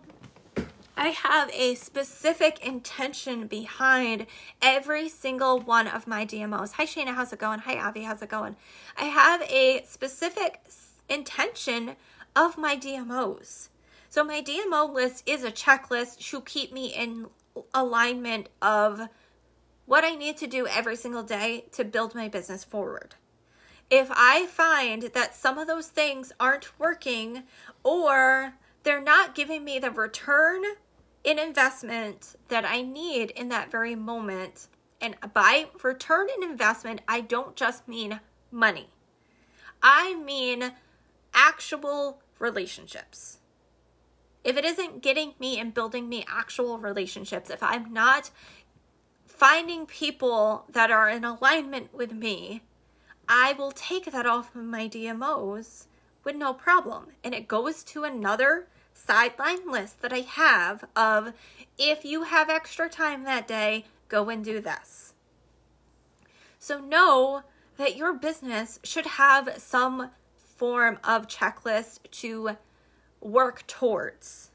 I 0.96 1.08
have 1.08 1.50
a 1.52 1.74
specific 1.74 2.64
intention 2.64 3.46
behind 3.46 4.26
every 4.60 5.08
single 5.08 5.58
one 5.58 5.88
of 5.88 6.06
my 6.06 6.26
DMOs. 6.26 6.72
Hi, 6.72 6.84
Shayna, 6.84 7.14
how's 7.14 7.32
it 7.32 7.38
going? 7.38 7.60
Hi, 7.60 7.78
Avi, 7.78 8.02
how's 8.02 8.22
it 8.22 8.28
going? 8.28 8.56
I 8.96 9.04
have 9.04 9.42
a 9.42 9.84
specific 9.86 10.60
intention 11.08 11.96
of 12.36 12.58
my 12.58 12.76
DMOs. 12.76 13.68
So, 14.08 14.22
my 14.22 14.42
DMO 14.42 14.92
list 14.92 15.22
is 15.26 15.42
a 15.42 15.50
checklist 15.50 16.18
to 16.30 16.42
keep 16.42 16.72
me 16.72 16.94
in 16.94 17.26
alignment 17.72 18.50
of 18.60 19.08
what 19.86 20.04
I 20.04 20.14
need 20.14 20.36
to 20.38 20.46
do 20.46 20.66
every 20.66 20.96
single 20.96 21.22
day 21.22 21.64
to 21.72 21.84
build 21.84 22.14
my 22.14 22.28
business 22.28 22.64
forward. 22.64 23.14
If 23.90 24.08
I 24.10 24.46
find 24.46 25.02
that 25.14 25.34
some 25.34 25.58
of 25.58 25.66
those 25.66 25.88
things 25.88 26.32
aren't 26.38 26.78
working 26.78 27.44
or 27.82 28.54
they're 28.82 29.02
not 29.02 29.34
giving 29.34 29.64
me 29.64 29.78
the 29.78 29.90
return 29.90 30.62
in 31.24 31.38
investment 31.38 32.36
that 32.48 32.64
I 32.64 32.82
need 32.82 33.30
in 33.30 33.48
that 33.48 33.70
very 33.70 33.94
moment. 33.94 34.68
And 35.00 35.16
by 35.32 35.68
return 35.82 36.28
in 36.36 36.48
investment, 36.48 37.00
I 37.08 37.20
don't 37.20 37.56
just 37.56 37.88
mean 37.88 38.20
money, 38.50 38.88
I 39.82 40.14
mean 40.16 40.72
actual 41.34 42.20
relationships. 42.38 43.38
If 44.44 44.56
it 44.56 44.64
isn't 44.64 45.02
getting 45.02 45.34
me 45.38 45.58
and 45.58 45.72
building 45.72 46.08
me 46.08 46.24
actual 46.28 46.78
relationships, 46.78 47.48
if 47.48 47.62
I'm 47.62 47.92
not 47.92 48.30
finding 49.24 49.86
people 49.86 50.64
that 50.68 50.90
are 50.90 51.08
in 51.08 51.24
alignment 51.24 51.94
with 51.94 52.12
me, 52.12 52.62
I 53.28 53.52
will 53.52 53.70
take 53.70 54.10
that 54.10 54.26
off 54.26 54.54
of 54.54 54.64
my 54.64 54.88
DMOs 54.88 55.86
with 56.24 56.36
no 56.36 56.52
problem. 56.52 57.08
And 57.22 57.34
it 57.34 57.48
goes 57.48 57.84
to 57.84 58.04
another 58.04 58.68
sideline 58.94 59.70
list 59.70 60.02
that 60.02 60.12
I 60.12 60.20
have 60.20 60.84
of 60.94 61.32
if 61.78 62.04
you 62.04 62.24
have 62.24 62.48
extra 62.48 62.88
time 62.88 63.24
that 63.24 63.48
day, 63.48 63.84
go 64.08 64.28
and 64.28 64.44
do 64.44 64.60
this. 64.60 65.14
So 66.58 66.78
know 66.78 67.42
that 67.76 67.96
your 67.96 68.12
business 68.12 68.78
should 68.84 69.06
have 69.06 69.54
some 69.58 70.10
form 70.36 70.98
of 71.02 71.26
checklist 71.26 71.98
to 72.10 72.56
work 73.20 73.66
towards 73.66 74.50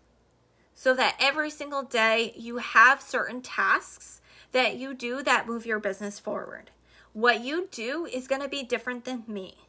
so 0.73 0.93
that 0.93 1.17
every 1.19 1.49
single 1.49 1.83
day 1.83 2.33
you 2.37 2.57
have 2.57 3.01
certain 3.01 3.41
tasks 3.41 4.21
that 4.51 4.77
you 4.77 4.93
do 4.93 5.21
that 5.23 5.47
move 5.47 5.65
your 5.65 5.79
business 5.79 6.19
forward. 6.19 6.71
What 7.13 7.43
you 7.43 7.67
do 7.71 8.05
is 8.05 8.27
going 8.27 8.41
to 8.41 8.47
be 8.47 8.63
different 8.63 9.03
than 9.03 9.23
me 9.27 9.66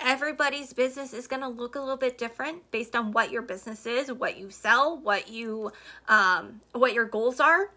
everybody's 0.00 0.72
business 0.72 1.12
is 1.12 1.26
going 1.26 1.42
to 1.42 1.48
look 1.48 1.76
a 1.76 1.80
little 1.80 1.96
bit 1.96 2.18
different 2.18 2.70
based 2.70 2.94
on 2.94 3.12
what 3.12 3.30
your 3.30 3.42
business 3.42 3.86
is, 3.86 4.12
what 4.12 4.36
you 4.38 4.50
sell, 4.50 4.98
what 4.98 5.28
you 5.28 5.72
um, 6.08 6.60
what 6.72 6.92
your 6.92 7.04
goals 7.04 7.40
are. 7.40 7.70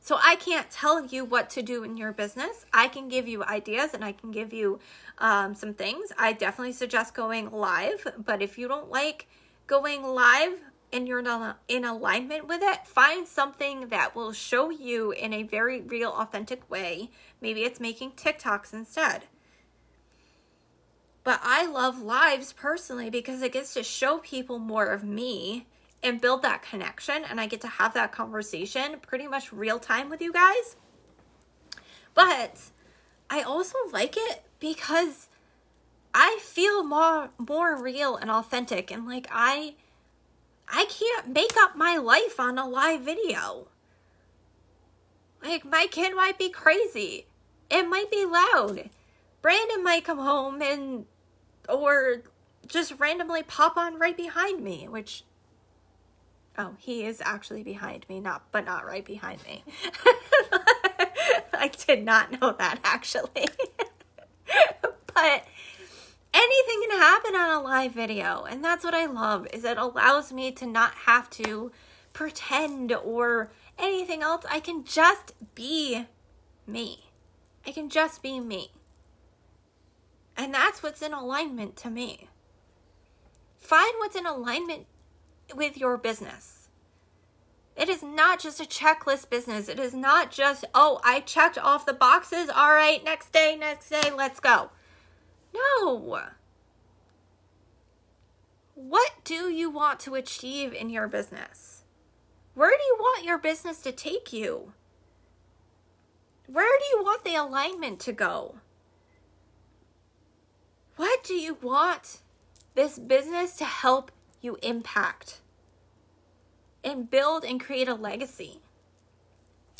So 0.00 0.18
I 0.22 0.36
can't 0.36 0.70
tell 0.70 1.04
you 1.04 1.24
what 1.24 1.50
to 1.50 1.62
do 1.62 1.82
in 1.82 1.98
your 1.98 2.12
business. 2.12 2.64
I 2.72 2.88
can 2.88 3.08
give 3.08 3.28
you 3.28 3.44
ideas 3.44 3.92
and 3.92 4.02
I 4.02 4.12
can 4.12 4.30
give 4.30 4.54
you 4.54 4.78
um, 5.18 5.54
some 5.54 5.74
things. 5.74 6.12
I 6.16 6.32
definitely 6.32 6.72
suggest 6.72 7.12
going 7.12 7.50
live, 7.50 8.06
but 8.16 8.40
if 8.40 8.56
you 8.56 8.68
don't 8.68 8.90
like 8.90 9.26
going 9.66 10.02
live 10.02 10.60
and 10.94 11.06
you're 11.06 11.20
not 11.20 11.58
in 11.68 11.84
alignment 11.84 12.48
with 12.48 12.62
it, 12.62 12.86
find 12.86 13.28
something 13.28 13.88
that 13.88 14.16
will 14.16 14.32
show 14.32 14.70
you 14.70 15.10
in 15.10 15.34
a 15.34 15.42
very 15.42 15.82
real, 15.82 16.10
authentic 16.12 16.70
way. 16.70 17.10
Maybe 17.42 17.64
it's 17.64 17.78
making 17.78 18.12
TikToks 18.12 18.72
instead. 18.72 19.24
But 21.28 21.40
I 21.42 21.66
love 21.66 22.00
lives 22.00 22.54
personally 22.54 23.10
because 23.10 23.42
it 23.42 23.52
gets 23.52 23.74
to 23.74 23.82
show 23.82 24.16
people 24.16 24.58
more 24.58 24.86
of 24.86 25.04
me 25.04 25.66
and 26.02 26.22
build 26.22 26.40
that 26.40 26.62
connection. 26.62 27.22
And 27.28 27.38
I 27.38 27.46
get 27.46 27.60
to 27.60 27.68
have 27.68 27.92
that 27.92 28.12
conversation 28.12 28.96
pretty 29.02 29.28
much 29.28 29.52
real 29.52 29.78
time 29.78 30.08
with 30.08 30.22
you 30.22 30.32
guys. 30.32 30.76
But 32.14 32.70
I 33.28 33.42
also 33.42 33.76
like 33.92 34.14
it 34.16 34.42
because 34.58 35.28
I 36.14 36.38
feel 36.40 36.82
more 36.82 37.28
more 37.36 37.76
real 37.76 38.16
and 38.16 38.30
authentic 38.30 38.90
and 38.90 39.04
like 39.04 39.28
I 39.30 39.74
I 40.66 40.86
can't 40.86 41.28
make 41.28 41.58
up 41.58 41.76
my 41.76 41.98
life 41.98 42.40
on 42.40 42.56
a 42.56 42.66
live 42.66 43.02
video. 43.02 43.68
Like 45.44 45.66
my 45.66 45.88
kid 45.90 46.16
might 46.16 46.38
be 46.38 46.48
crazy. 46.48 47.26
It 47.68 47.86
might 47.86 48.10
be 48.10 48.24
loud. 48.24 48.88
Brandon 49.42 49.84
might 49.84 50.06
come 50.06 50.18
home 50.18 50.62
and 50.62 51.04
or 51.68 52.22
just 52.66 52.98
randomly 52.98 53.42
pop 53.42 53.76
on 53.76 53.98
right 53.98 54.16
behind 54.16 54.62
me, 54.62 54.88
which 54.88 55.24
oh, 56.56 56.74
he 56.78 57.04
is 57.04 57.22
actually 57.24 57.62
behind 57.62 58.06
me, 58.08 58.20
not 58.20 58.50
but 58.52 58.64
not 58.64 58.84
right 58.84 59.04
behind 59.04 59.42
me. 59.46 59.64
I 61.52 61.70
did 61.86 62.04
not 62.04 62.40
know 62.40 62.52
that 62.58 62.80
actually. 62.84 63.30
but 65.14 65.46
anything 66.34 66.82
can 66.88 66.98
happen 66.98 67.34
on 67.34 67.50
a 67.50 67.62
live 67.62 67.92
video, 67.92 68.44
and 68.44 68.62
that's 68.62 68.84
what 68.84 68.94
I 68.94 69.06
love 69.06 69.46
is 69.52 69.64
it 69.64 69.78
allows 69.78 70.32
me 70.32 70.50
to 70.52 70.66
not 70.66 70.94
have 70.94 71.30
to 71.30 71.72
pretend 72.12 72.92
or 72.92 73.50
anything 73.78 74.22
else. 74.22 74.44
I 74.50 74.60
can 74.60 74.84
just 74.84 75.32
be 75.54 76.06
me. 76.66 77.04
I 77.66 77.72
can 77.72 77.88
just 77.88 78.22
be 78.22 78.40
me. 78.40 78.72
And 80.38 80.54
that's 80.54 80.82
what's 80.84 81.02
in 81.02 81.12
alignment 81.12 81.76
to 81.78 81.90
me. 81.90 82.28
Find 83.58 83.92
what's 83.98 84.16
in 84.16 84.24
alignment 84.24 84.86
with 85.52 85.76
your 85.76 85.98
business. 85.98 86.68
It 87.76 87.88
is 87.88 88.02
not 88.02 88.38
just 88.38 88.60
a 88.60 88.64
checklist 88.64 89.30
business. 89.30 89.68
It 89.68 89.80
is 89.80 89.94
not 89.94 90.30
just, 90.30 90.64
oh, 90.74 91.00
I 91.04 91.20
checked 91.20 91.58
off 91.58 91.86
the 91.86 91.92
boxes. 91.92 92.48
All 92.48 92.70
right, 92.70 93.02
next 93.04 93.32
day, 93.32 93.56
next 93.58 93.90
day, 93.90 94.10
let's 94.16 94.38
go. 94.40 94.70
No. 95.52 96.20
What 98.74 99.12
do 99.24 99.50
you 99.50 99.70
want 99.70 99.98
to 100.00 100.14
achieve 100.14 100.72
in 100.72 100.88
your 100.88 101.08
business? 101.08 101.82
Where 102.54 102.70
do 102.70 102.84
you 102.84 102.96
want 102.98 103.24
your 103.24 103.38
business 103.38 103.80
to 103.82 103.92
take 103.92 104.32
you? 104.32 104.72
Where 106.46 106.78
do 106.78 106.96
you 106.96 107.02
want 107.02 107.24
the 107.24 107.34
alignment 107.34 107.98
to 108.00 108.12
go? 108.12 108.56
What 110.98 111.22
do 111.22 111.34
you 111.34 111.56
want 111.62 112.18
this 112.74 112.98
business 112.98 113.54
to 113.58 113.64
help 113.64 114.10
you 114.40 114.58
impact 114.64 115.38
and 116.82 117.08
build 117.08 117.44
and 117.44 117.60
create 117.60 117.86
a 117.86 117.94
legacy? 117.94 118.62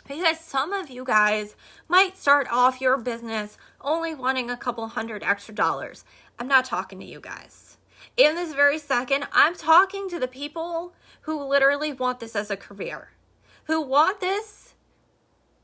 Because 0.07 0.39
some 0.39 0.73
of 0.73 0.91
you 0.91 1.03
guys 1.03 1.57
might 1.89 2.17
start 2.17 2.47
off 2.53 2.81
your 2.81 2.97
business 2.97 3.59
only 3.81 4.15
wanting 4.15 4.49
a 4.49 4.57
couple 4.57 4.87
hundred 4.87 5.25
extra 5.25 5.53
dollars. 5.53 6.05
I'm 6.39 6.47
not 6.47 6.65
talking 6.65 7.01
to 7.01 7.05
you 7.05 7.19
guys. 7.19 7.79
In 8.17 8.37
this 8.37 8.55
very 8.55 8.79
second, 8.79 9.27
I'm 9.33 9.57
talking 9.57 10.09
to 10.11 10.21
the 10.21 10.29
people 10.29 10.93
who 11.23 11.43
literally 11.43 11.93
want 11.93 12.21
this 12.21 12.37
as 12.37 12.49
a 12.49 12.57
career, 12.57 13.11
who 13.65 13.83
want 13.83 14.21
this 14.21 14.75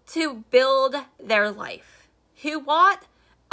to 0.09 0.43
build 0.51 0.97
their 1.23 1.53
life, 1.53 2.09
who 2.43 2.59
want 2.59 3.03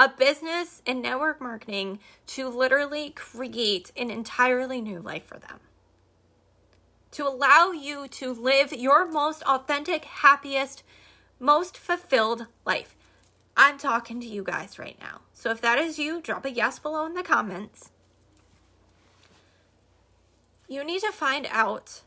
a 0.02 0.10
business 0.10 0.82
and 0.88 1.00
network 1.00 1.40
marketing 1.40 2.00
to 2.26 2.50
literally 2.50 3.12
create 3.12 3.92
an 3.96 4.10
entirely 4.10 4.82
new 4.82 5.00
life 5.00 5.24
for 5.24 5.38
them. 5.38 5.60
To 7.12 7.28
allow 7.28 7.70
you 7.72 8.08
to 8.08 8.34
live 8.34 8.74
your 8.74 9.08
most 9.08 9.44
authentic, 9.44 10.06
happiest, 10.06 10.82
most 11.40 11.78
fulfilled 11.78 12.48
life. 12.66 12.96
I'm 13.56 13.78
talking 13.78 14.20
to 14.22 14.26
you 14.26 14.44
guys 14.44 14.80
right 14.80 14.98
now. 15.00 15.22
So 15.34 15.52
if 15.52 15.62
that 15.62 15.78
is 15.78 16.00
you, 16.00 16.20
drop 16.20 16.46
a 16.46 16.52
yes 16.52 16.80
below 16.80 17.06
in 17.06 17.14
the 17.14 17.22
comments. 17.22 17.92
You 20.68 20.84
need 20.84 21.02
to 21.02 21.12
find 21.12 21.48
out 21.52 22.02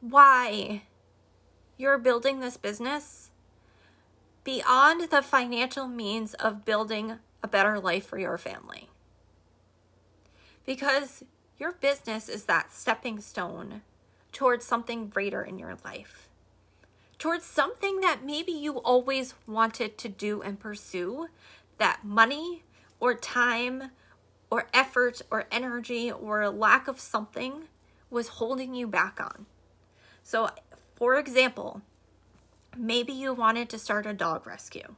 why 0.00 0.82
you're 1.76 1.98
building 1.98 2.38
this 2.38 2.56
business 2.56 3.32
beyond 4.44 5.10
the 5.10 5.22
financial 5.22 5.88
means 5.88 6.34
of 6.34 6.64
building 6.64 7.18
a 7.44 7.46
better 7.46 7.78
life 7.78 8.06
for 8.06 8.18
your 8.18 8.38
family. 8.38 8.88
Because 10.64 11.22
your 11.58 11.72
business 11.72 12.26
is 12.26 12.44
that 12.44 12.72
stepping 12.72 13.20
stone 13.20 13.82
towards 14.32 14.64
something 14.64 15.08
greater 15.08 15.42
in 15.42 15.58
your 15.58 15.76
life, 15.84 16.30
towards 17.18 17.44
something 17.44 18.00
that 18.00 18.24
maybe 18.24 18.50
you 18.50 18.78
always 18.78 19.34
wanted 19.46 19.98
to 19.98 20.08
do 20.08 20.40
and 20.40 20.58
pursue, 20.58 21.28
that 21.76 22.02
money 22.02 22.62
or 22.98 23.14
time 23.14 23.90
or 24.50 24.66
effort 24.72 25.20
or 25.30 25.44
energy 25.52 26.10
or 26.10 26.48
lack 26.48 26.88
of 26.88 26.98
something 26.98 27.64
was 28.08 28.28
holding 28.28 28.74
you 28.74 28.86
back 28.86 29.20
on. 29.20 29.44
So, 30.22 30.48
for 30.96 31.18
example, 31.18 31.82
maybe 32.74 33.12
you 33.12 33.34
wanted 33.34 33.68
to 33.68 33.78
start 33.78 34.06
a 34.06 34.14
dog 34.14 34.46
rescue. 34.46 34.94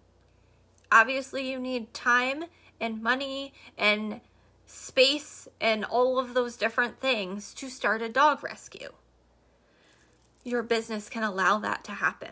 Obviously, 0.91 1.51
you 1.51 1.59
need 1.59 1.93
time 1.93 2.45
and 2.81 3.03
money 3.03 3.53
and 3.77 4.21
space 4.67 5.49
and 5.61 5.85
all 5.85 6.19
of 6.19 6.35
those 6.35 6.57
different 6.57 6.99
things 6.99 7.55
to 7.55 7.69
start 7.69 8.03
a 8.03 8.09
dog 8.09 8.43
rescue. 8.43 8.93
Your 10.45 10.63
business 10.63 11.09
can 11.09 11.23
allow 11.23 11.59
that 11.59 11.85
to 11.85 11.93
happen. 11.93 12.31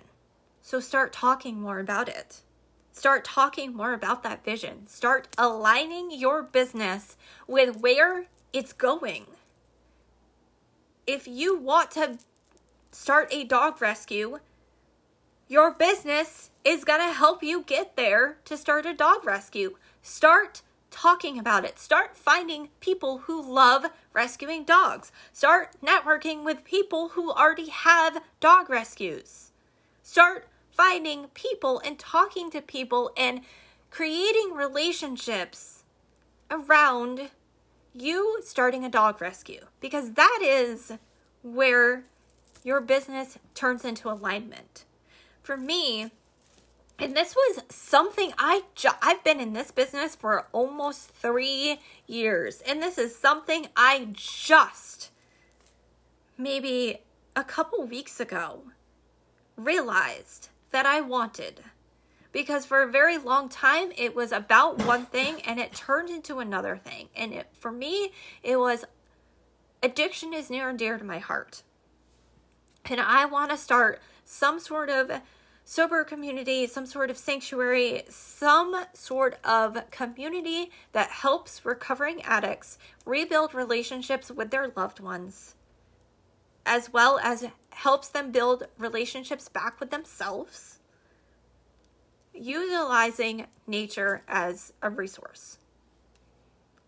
So 0.63 0.81
start 0.81 1.13
talking 1.13 1.61
more 1.61 1.79
about 1.79 2.09
it. 2.09 2.41
Start 2.93 3.25
talking 3.25 3.75
more 3.75 3.93
about 3.93 4.23
that 4.23 4.45
vision. 4.45 4.87
Start 4.87 5.29
aligning 5.37 6.11
your 6.13 6.43
business 6.43 7.17
with 7.49 7.79
where 7.81 8.27
it's 8.53 8.73
going. 8.73 9.27
If 11.07 11.27
you 11.27 11.59
want 11.59 11.91
to 11.93 12.19
start 12.93 13.29
a 13.33 13.45
dog 13.45 13.83
rescue, 13.83 14.39
your 15.49 15.71
business 15.71 16.51
is 16.65 16.85
going 16.85 17.01
to 17.01 17.13
help 17.13 17.43
you 17.43 17.63
get 17.63 17.97
there 17.97 18.39
to 18.45 18.57
start 18.57 18.87
a 18.87 18.95
dog 18.95 19.25
rescue. 19.25 19.77
Start 20.03 20.63
talking 20.91 21.39
about 21.39 21.65
it. 21.65 21.79
Start 21.79 22.17
finding 22.17 22.69
people 22.81 23.19
who 23.19 23.43
love 23.43 23.87
rescuing 24.13 24.65
dogs. 24.65 25.11
Start 25.33 25.73
networking 25.85 26.45
with 26.45 26.65
people 26.65 27.11
who 27.11 27.33
already 27.33 27.69
have 27.69 28.23
dog 28.41 28.71
rescues. 28.71 29.51
Start 30.03 30.47
finding 30.71 31.27
people 31.35 31.81
and 31.85 31.99
talking 31.99 32.51
to 32.51 32.61
people 32.61 33.11
and 33.17 33.41
creating 33.91 34.53
relationships 34.55 35.85
around 36.51 37.31
you 37.93 38.41
starting 38.43 38.85
a 38.85 38.91
dog 38.91 39.21
rescue 39.21 39.67
because 39.81 40.13
that 40.13 40.41
is 40.43 40.93
where 41.43 42.05
your 42.65 42.81
business 42.81 43.39
turns 43.55 43.85
into 43.85 44.11
alignment. 44.11 44.85
For 45.45 45.59
me, 45.59 46.11
and 46.99 47.15
this 47.15 47.37
was 47.37 47.63
something 47.69 48.33
I 48.39 48.63
I've 49.03 49.23
been 49.23 49.41
in 49.41 49.53
this 49.53 49.71
business 49.71 50.17
for 50.17 50.47
almost 50.53 51.11
3 51.11 51.79
years 52.07 52.63
and 52.67 52.83
this 52.83 52.97
is 52.97 53.15
something 53.15 53.67
I 53.77 54.09
just 54.13 55.11
maybe 56.39 57.01
a 57.37 57.45
couple 57.45 57.85
weeks 57.85 58.21
ago 58.21 58.63
realized 59.57 60.49
that 60.71 60.87
I 60.87 61.03
wanted. 61.03 61.61
Because 62.33 62.65
for 62.65 62.83
a 62.83 62.91
very 62.91 63.19
long 63.19 63.51
time 63.51 63.93
it 63.99 64.17
was 64.17 64.33
about 64.33 64.87
one 64.87 65.05
thing 65.05 65.43
and 65.43 65.61
it 65.61 65.75
turned 65.75 66.09
into 66.09 66.39
another 66.39 66.79
thing. 66.79 67.09
And 67.15 67.35
it 67.35 67.49
for 67.53 67.71
me 67.71 68.13
it 68.43 68.57
was 68.57 68.87
addiction 69.83 70.33
is 70.33 70.49
near 70.49 70.71
and 70.71 70.79
dear 70.79 70.97
to 70.97 71.05
my 71.05 71.19
heart. 71.19 71.63
And 72.87 72.99
I 72.99 73.27
want 73.27 73.51
to 73.51 73.59
start 73.59 74.01
some 74.35 74.59
sort 74.59 74.91
of 74.91 75.23
sober 75.65 76.03
community, 76.03 76.67
some 76.67 76.87
sort 76.87 77.09
of 77.09 77.17
sanctuary, 77.17 78.03
some 78.09 78.85
sort 78.93 79.39
of 79.45 79.89
community 79.93 80.71
that 80.93 81.09
helps 81.09 81.65
recovering 81.65 82.21
addicts 82.23 82.77
rebuild 83.07 83.55
relationships 83.55 84.31
with 84.31 84.51
their 84.51 84.73
loved 84.77 84.99
ones, 84.99 85.55
as 86.67 86.93
well 86.93 87.21
as 87.23 87.47
helps 87.71 88.09
them 88.09 88.33
build 88.33 88.65
relationships 88.77 89.49
back 89.49 89.79
with 89.79 89.91
themselves, 89.91 90.81
utilizing 92.35 93.47
nature 93.69 94.23
as 94.27 94.73
a 94.83 94.91
resource. 94.91 95.59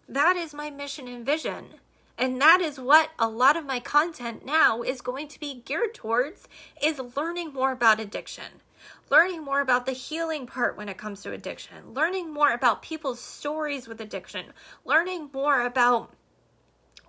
That 0.08 0.36
is 0.36 0.52
my 0.52 0.68
mission 0.68 1.06
and 1.06 1.24
vision. 1.24 1.74
And 2.18 2.40
that 2.40 2.60
is 2.60 2.80
what 2.80 3.10
a 3.18 3.28
lot 3.28 3.56
of 3.56 3.66
my 3.66 3.80
content 3.80 4.44
now 4.44 4.82
is 4.82 5.00
going 5.00 5.28
to 5.28 5.40
be 5.40 5.62
geared 5.64 5.94
towards 5.94 6.48
is 6.82 7.00
learning 7.16 7.52
more 7.52 7.72
about 7.72 8.00
addiction. 8.00 8.62
Learning 9.10 9.44
more 9.44 9.60
about 9.60 9.86
the 9.86 9.92
healing 9.92 10.46
part 10.46 10.76
when 10.76 10.88
it 10.88 10.98
comes 10.98 11.22
to 11.22 11.32
addiction, 11.32 11.92
learning 11.94 12.32
more 12.32 12.52
about 12.52 12.82
people's 12.82 13.20
stories 13.20 13.86
with 13.86 14.00
addiction, 14.00 14.46
learning 14.84 15.30
more 15.32 15.64
about 15.64 16.12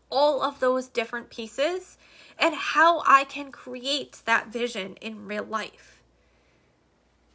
all 0.09 0.41
of 0.41 0.59
those 0.59 0.87
different 0.87 1.29
pieces 1.29 1.97
and 2.39 2.53
how 2.55 3.01
I 3.05 3.23
can 3.23 3.51
create 3.51 4.21
that 4.25 4.47
vision 4.47 4.95
in 5.01 5.25
real 5.25 5.43
life. 5.43 6.01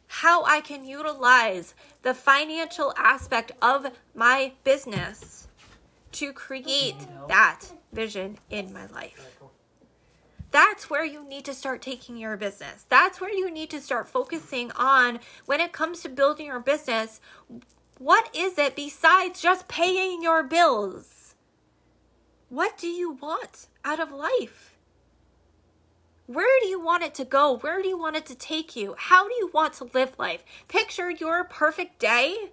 How 0.07 0.43
I 0.43 0.61
can 0.61 0.85
utilize 0.85 1.73
the 2.01 2.13
financial 2.13 2.93
aspect 2.97 3.51
of 3.61 3.91
my 4.15 4.53
business 4.63 5.47
to 6.13 6.33
create 6.33 6.95
that 7.27 7.61
vision 7.91 8.37
in 8.49 8.73
my 8.73 8.87
life. 8.87 9.39
That's 10.51 10.89
where 10.89 11.03
you 11.03 11.27
need 11.27 11.45
to 11.45 11.53
start 11.53 11.81
taking 11.81 12.15
your 12.15 12.37
business. 12.37 12.85
That's 12.87 13.19
where 13.19 13.33
you 13.33 13.49
need 13.49 13.71
to 13.71 13.81
start 13.81 14.07
focusing 14.07 14.71
on 14.73 15.19
when 15.45 15.59
it 15.59 15.71
comes 15.71 16.01
to 16.01 16.09
building 16.09 16.45
your 16.45 16.59
business. 16.59 17.19
What 17.97 18.29
is 18.35 18.59
it 18.59 18.75
besides 18.75 19.41
just 19.41 19.67
paying 19.67 20.21
your 20.21 20.43
bills? 20.43 21.33
What 22.49 22.77
do 22.77 22.87
you 22.87 23.13
want 23.13 23.67
out 23.83 23.99
of 23.99 24.11
life? 24.11 24.77
Where 26.27 26.59
do 26.61 26.67
you 26.67 26.79
want 26.79 27.03
it 27.03 27.15
to 27.15 27.25
go? 27.25 27.57
Where 27.57 27.81
do 27.81 27.87
you 27.87 27.97
want 27.97 28.15
it 28.15 28.25
to 28.27 28.35
take 28.35 28.75
you? 28.75 28.95
How 28.97 29.27
do 29.27 29.33
you 29.33 29.49
want 29.53 29.73
to 29.73 29.89
live 29.93 30.17
life? 30.19 30.43
Picture 30.67 31.09
your 31.09 31.43
perfect 31.43 31.97
day 31.97 32.51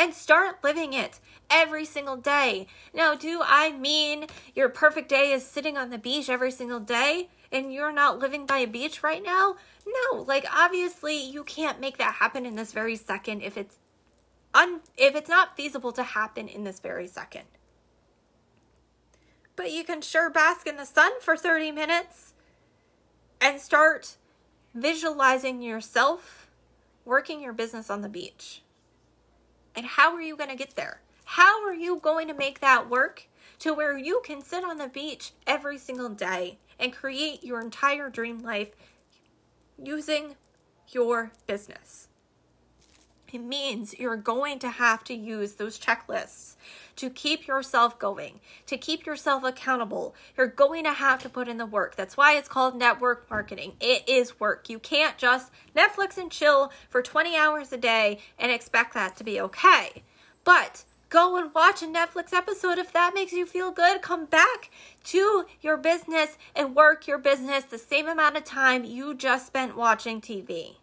and 0.00 0.14
start 0.14 0.64
living 0.64 0.94
it 0.94 1.20
every 1.50 1.84
single 1.84 2.16
day. 2.16 2.66
Now, 2.94 3.14
do 3.14 3.42
I 3.44 3.70
mean 3.72 4.26
your 4.54 4.70
perfect 4.70 5.10
day 5.10 5.32
is 5.32 5.44
sitting 5.44 5.76
on 5.76 5.90
the 5.90 5.98
beach 5.98 6.28
every 6.28 6.50
single 6.50 6.80
day? 6.80 7.28
and 7.52 7.72
you're 7.72 7.92
not 7.92 8.18
living 8.18 8.46
by 8.46 8.58
a 8.58 8.66
beach 8.66 9.02
right 9.02 9.22
now, 9.22 9.56
no, 9.86 10.22
like 10.22 10.46
obviously 10.54 11.20
you 11.20 11.44
can't 11.44 11.80
make 11.80 11.98
that 11.98 12.14
happen 12.14 12.46
in 12.46 12.54
this 12.54 12.72
very 12.72 12.96
second 12.96 13.42
if 13.42 13.56
it's 13.56 13.78
un 14.54 14.80
if 14.96 15.14
it's 15.14 15.28
not 15.28 15.56
feasible 15.56 15.92
to 15.92 16.02
happen 16.02 16.48
in 16.48 16.64
this 16.64 16.80
very 16.80 17.06
second. 17.06 17.44
But 19.56 19.72
you 19.72 19.84
can 19.84 20.00
sure 20.00 20.30
bask 20.30 20.66
in 20.66 20.76
the 20.76 20.86
sun 20.86 21.12
for 21.20 21.36
30 21.36 21.72
minutes 21.72 22.34
and 23.40 23.60
start 23.60 24.16
visualizing 24.74 25.60
yourself 25.60 26.48
working 27.04 27.42
your 27.42 27.52
business 27.52 27.90
on 27.90 28.02
the 28.02 28.08
beach. 28.08 28.62
And 29.80 29.88
how 29.88 30.14
are 30.14 30.20
you 30.20 30.36
going 30.36 30.50
to 30.50 30.56
get 30.56 30.76
there? 30.76 31.00
How 31.24 31.66
are 31.66 31.72
you 31.72 32.00
going 32.00 32.28
to 32.28 32.34
make 32.34 32.60
that 32.60 32.90
work 32.90 33.28
to 33.60 33.72
where 33.72 33.96
you 33.96 34.20
can 34.22 34.42
sit 34.42 34.62
on 34.62 34.76
the 34.76 34.88
beach 34.88 35.32
every 35.46 35.78
single 35.78 36.10
day 36.10 36.58
and 36.78 36.92
create 36.92 37.42
your 37.42 37.62
entire 37.62 38.10
dream 38.10 38.40
life 38.40 38.72
using 39.82 40.36
your 40.88 41.32
business. 41.46 42.09
It 43.32 43.38
means 43.38 43.98
you're 43.98 44.16
going 44.16 44.58
to 44.60 44.70
have 44.70 45.04
to 45.04 45.14
use 45.14 45.54
those 45.54 45.78
checklists 45.78 46.56
to 46.96 47.10
keep 47.10 47.46
yourself 47.46 47.98
going, 47.98 48.40
to 48.66 48.76
keep 48.76 49.06
yourself 49.06 49.44
accountable. 49.44 50.14
You're 50.36 50.46
going 50.46 50.84
to 50.84 50.92
have 50.92 51.22
to 51.22 51.28
put 51.28 51.48
in 51.48 51.58
the 51.58 51.66
work. 51.66 51.96
That's 51.96 52.16
why 52.16 52.36
it's 52.36 52.48
called 52.48 52.76
network 52.76 53.30
marketing. 53.30 53.74
It 53.80 54.08
is 54.08 54.40
work. 54.40 54.68
You 54.68 54.78
can't 54.78 55.16
just 55.16 55.50
Netflix 55.76 56.18
and 56.18 56.30
chill 56.30 56.72
for 56.88 57.02
20 57.02 57.36
hours 57.36 57.72
a 57.72 57.76
day 57.76 58.18
and 58.38 58.50
expect 58.50 58.94
that 58.94 59.16
to 59.16 59.24
be 59.24 59.40
okay. 59.40 60.02
But 60.44 60.84
Go 61.10 61.36
and 61.36 61.52
watch 61.52 61.82
a 61.82 61.86
Netflix 61.86 62.32
episode 62.32 62.78
if 62.78 62.92
that 62.92 63.14
makes 63.16 63.32
you 63.32 63.44
feel 63.44 63.72
good. 63.72 64.00
Come 64.00 64.26
back 64.26 64.70
to 65.06 65.44
your 65.60 65.76
business 65.76 66.38
and 66.54 66.76
work 66.76 67.08
your 67.08 67.18
business 67.18 67.64
the 67.64 67.78
same 67.78 68.06
amount 68.06 68.36
of 68.36 68.44
time 68.44 68.84
you 68.84 69.12
just 69.14 69.48
spent 69.48 69.76
watching 69.76 70.20
TV. 70.20 70.76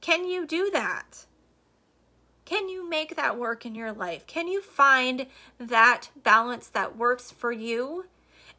Can 0.00 0.26
you 0.26 0.46
do 0.46 0.70
that? 0.72 1.26
Can 2.46 2.68
you 2.68 2.88
make 2.88 3.16
that 3.16 3.38
work 3.38 3.66
in 3.66 3.74
your 3.74 3.92
life? 3.92 4.26
Can 4.26 4.46
you 4.46 4.62
find 4.62 5.26
that 5.58 6.10
balance 6.22 6.68
that 6.68 6.96
works 6.96 7.30
for 7.32 7.50
you? 7.50 8.06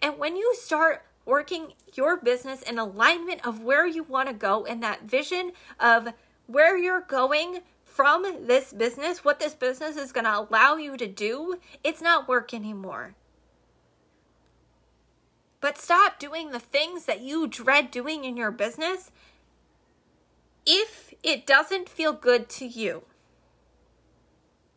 And 0.01 0.19
when 0.19 0.35
you 0.35 0.53
start 0.55 1.05
working 1.25 1.73
your 1.93 2.17
business 2.17 2.61
in 2.61 2.77
alignment 2.77 3.47
of 3.47 3.61
where 3.61 3.87
you 3.87 4.03
want 4.03 4.27
to 4.27 4.33
go 4.33 4.65
and 4.65 4.83
that 4.83 5.03
vision 5.03 5.53
of 5.79 6.09
where 6.47 6.77
you're 6.77 7.01
going 7.01 7.61
from 7.85 8.45
this 8.45 8.73
business, 8.73 9.23
what 9.23 9.39
this 9.39 9.55
business 9.55 9.95
is 9.95 10.11
going 10.11 10.25
to 10.25 10.39
allow 10.39 10.75
you 10.75 10.97
to 10.97 11.07
do, 11.07 11.55
it's 11.81 12.01
not 12.01 12.27
work 12.27 12.53
anymore. 12.53 13.15
But 15.61 15.77
stop 15.77 16.19
doing 16.19 16.51
the 16.51 16.59
things 16.59 17.05
that 17.05 17.21
you 17.21 17.47
dread 17.47 17.89
doing 17.89 18.25
in 18.25 18.35
your 18.35 18.51
business 18.51 19.11
if 20.65 21.13
it 21.23 21.47
doesn't 21.47 21.87
feel 21.87 22.11
good 22.11 22.49
to 22.49 22.65
you. 22.65 23.03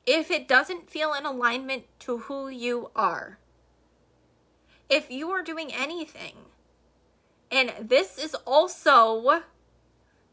If 0.07 0.31
it 0.31 0.49
doesn't 0.49 0.91
feel 0.91 1.13
in 1.15 1.27
alignment 1.27 1.85
to 2.01 2.19
who 2.19 2.49
you 2.49 2.91
are. 2.97 3.39
If 4.89 5.11
you 5.11 5.31
are 5.31 5.43
doing 5.43 5.73
anything, 5.73 6.35
and 7.51 7.73
this 7.81 8.19
is 8.19 8.35
also 8.47 9.43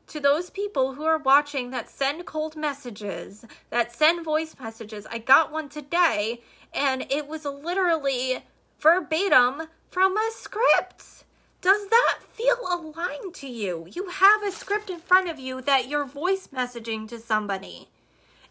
to 0.07 0.19
those 0.19 0.49
people 0.49 0.93
who 0.93 1.03
are 1.03 1.17
watching 1.17 1.69
that 1.71 1.89
send 1.89 2.25
cold 2.25 2.55
messages, 2.55 3.45
that 3.69 3.91
send 3.91 4.23
voice 4.23 4.55
messages. 4.59 5.05
I 5.11 5.17
got 5.17 5.51
one 5.51 5.69
today, 5.69 6.41
and 6.73 7.05
it 7.09 7.27
was 7.27 7.45
literally 7.45 8.43
verbatim 8.79 9.63
from 9.89 10.15
a 10.17 10.29
script. 10.33 11.25
Does 11.59 11.89
that 11.89 12.19
feel 12.31 12.59
aligned 12.69 13.33
to 13.35 13.47
you? 13.47 13.87
You 13.91 14.07
have 14.09 14.43
a 14.43 14.51
script 14.51 14.89
in 14.89 14.99
front 14.99 15.27
of 15.29 15.39
you 15.39 15.61
that 15.61 15.89
you're 15.89 16.05
voice 16.05 16.47
messaging 16.53 17.07
to 17.09 17.19
somebody. 17.19 17.89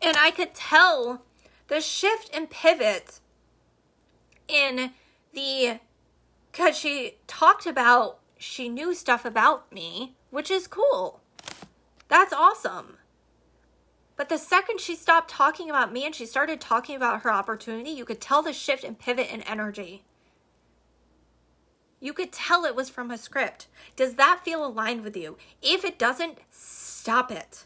And 0.06 0.16
I 0.16 0.30
could 0.30 0.54
tell 0.54 1.22
the 1.66 1.80
shift 1.80 2.30
and 2.32 2.48
pivot 2.48 3.18
in 4.46 4.92
the 5.32 5.80
because 6.52 6.78
she 6.78 7.16
talked 7.26 7.66
about 7.66 8.20
she 8.38 8.68
knew 8.68 8.94
stuff 8.94 9.24
about 9.24 9.72
me, 9.72 10.14
which 10.30 10.48
is 10.48 10.68
cool. 10.68 11.20
That's 12.06 12.32
awesome. 12.32 12.98
But 14.16 14.28
the 14.28 14.38
second 14.38 14.80
she 14.80 14.94
stopped 14.94 15.28
talking 15.28 15.68
about 15.68 15.92
me 15.92 16.06
and 16.06 16.14
she 16.14 16.24
started 16.24 16.60
talking 16.60 16.94
about 16.94 17.22
her 17.22 17.32
opportunity, 17.32 17.90
you 17.90 18.04
could 18.04 18.20
tell 18.20 18.42
the 18.42 18.52
shift 18.52 18.84
and 18.84 18.96
pivot 18.96 19.28
in 19.28 19.42
energy. 19.42 20.04
You 21.98 22.12
could 22.12 22.30
tell 22.30 22.64
it 22.64 22.76
was 22.76 22.88
from 22.88 23.10
a 23.10 23.18
script. 23.18 23.66
Does 23.96 24.14
that 24.14 24.42
feel 24.44 24.64
aligned 24.64 25.02
with 25.02 25.16
you? 25.16 25.36
If 25.62 25.84
it 25.84 25.98
doesn't, 25.98 26.38
stop 26.48 27.32
it. 27.32 27.64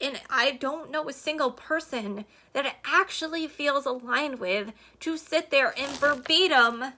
And 0.00 0.20
I 0.30 0.52
don't 0.52 0.90
know 0.90 1.08
a 1.08 1.12
single 1.12 1.50
person 1.50 2.24
that 2.52 2.66
it 2.66 2.74
actually 2.84 3.48
feels 3.48 3.84
aligned 3.84 4.38
with 4.38 4.72
to 5.00 5.16
sit 5.16 5.50
there 5.50 5.74
and 5.76 5.90
verbatim 5.98 6.92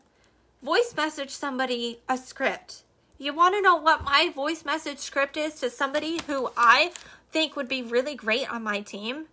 voice 0.63 0.95
message 0.97 1.31
somebody 1.31 2.01
a 2.09 2.19
script. 2.19 2.83
You 3.19 3.33
want 3.33 3.55
to 3.55 3.63
know 3.63 3.77
what 3.77 4.05
my 4.05 4.31
voice 4.35 4.65
message 4.65 4.99
script 4.99 5.37
is 5.37 5.55
to 5.61 5.71
somebody 5.71 6.21
who 6.27 6.51
I 6.57 6.93
think 7.33 7.57
would 7.57 7.69
be 7.69 7.83
really 7.83 8.15
great 8.15 8.51
on 8.51 8.63
my 8.63 8.81
team? 8.81 9.27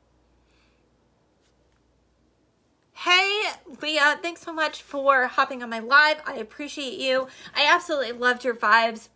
Hey, 2.94 3.44
Leah, 3.82 4.20
thanks 4.22 4.42
so 4.42 4.52
much 4.52 4.82
for 4.82 5.28
hopping 5.28 5.62
on 5.62 5.70
my 5.70 5.80
live. 5.80 6.18
I 6.26 6.36
appreciate 6.36 7.00
you. 7.00 7.28
I 7.56 7.66
absolutely 7.68 8.14
loved 8.14 8.44
your 8.44 8.56
vibes. 8.56 9.10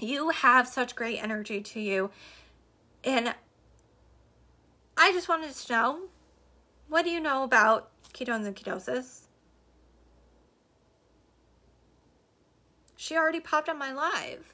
You 0.00 0.30
have 0.30 0.66
such 0.66 0.96
great 0.96 1.22
energy 1.22 1.60
to 1.60 1.80
you. 1.80 2.10
And 3.04 3.34
I 4.96 5.12
just 5.12 5.28
wanted 5.28 5.54
to 5.54 5.72
know 5.72 5.98
what 6.88 7.04
do 7.04 7.10
you 7.10 7.20
know 7.20 7.42
about 7.42 7.90
ketones 8.12 8.46
and 8.46 8.56
ketosis? 8.56 9.22
She 12.96 13.16
already 13.16 13.40
popped 13.40 13.68
on 13.68 13.78
my 13.78 13.92
live. 13.92 14.52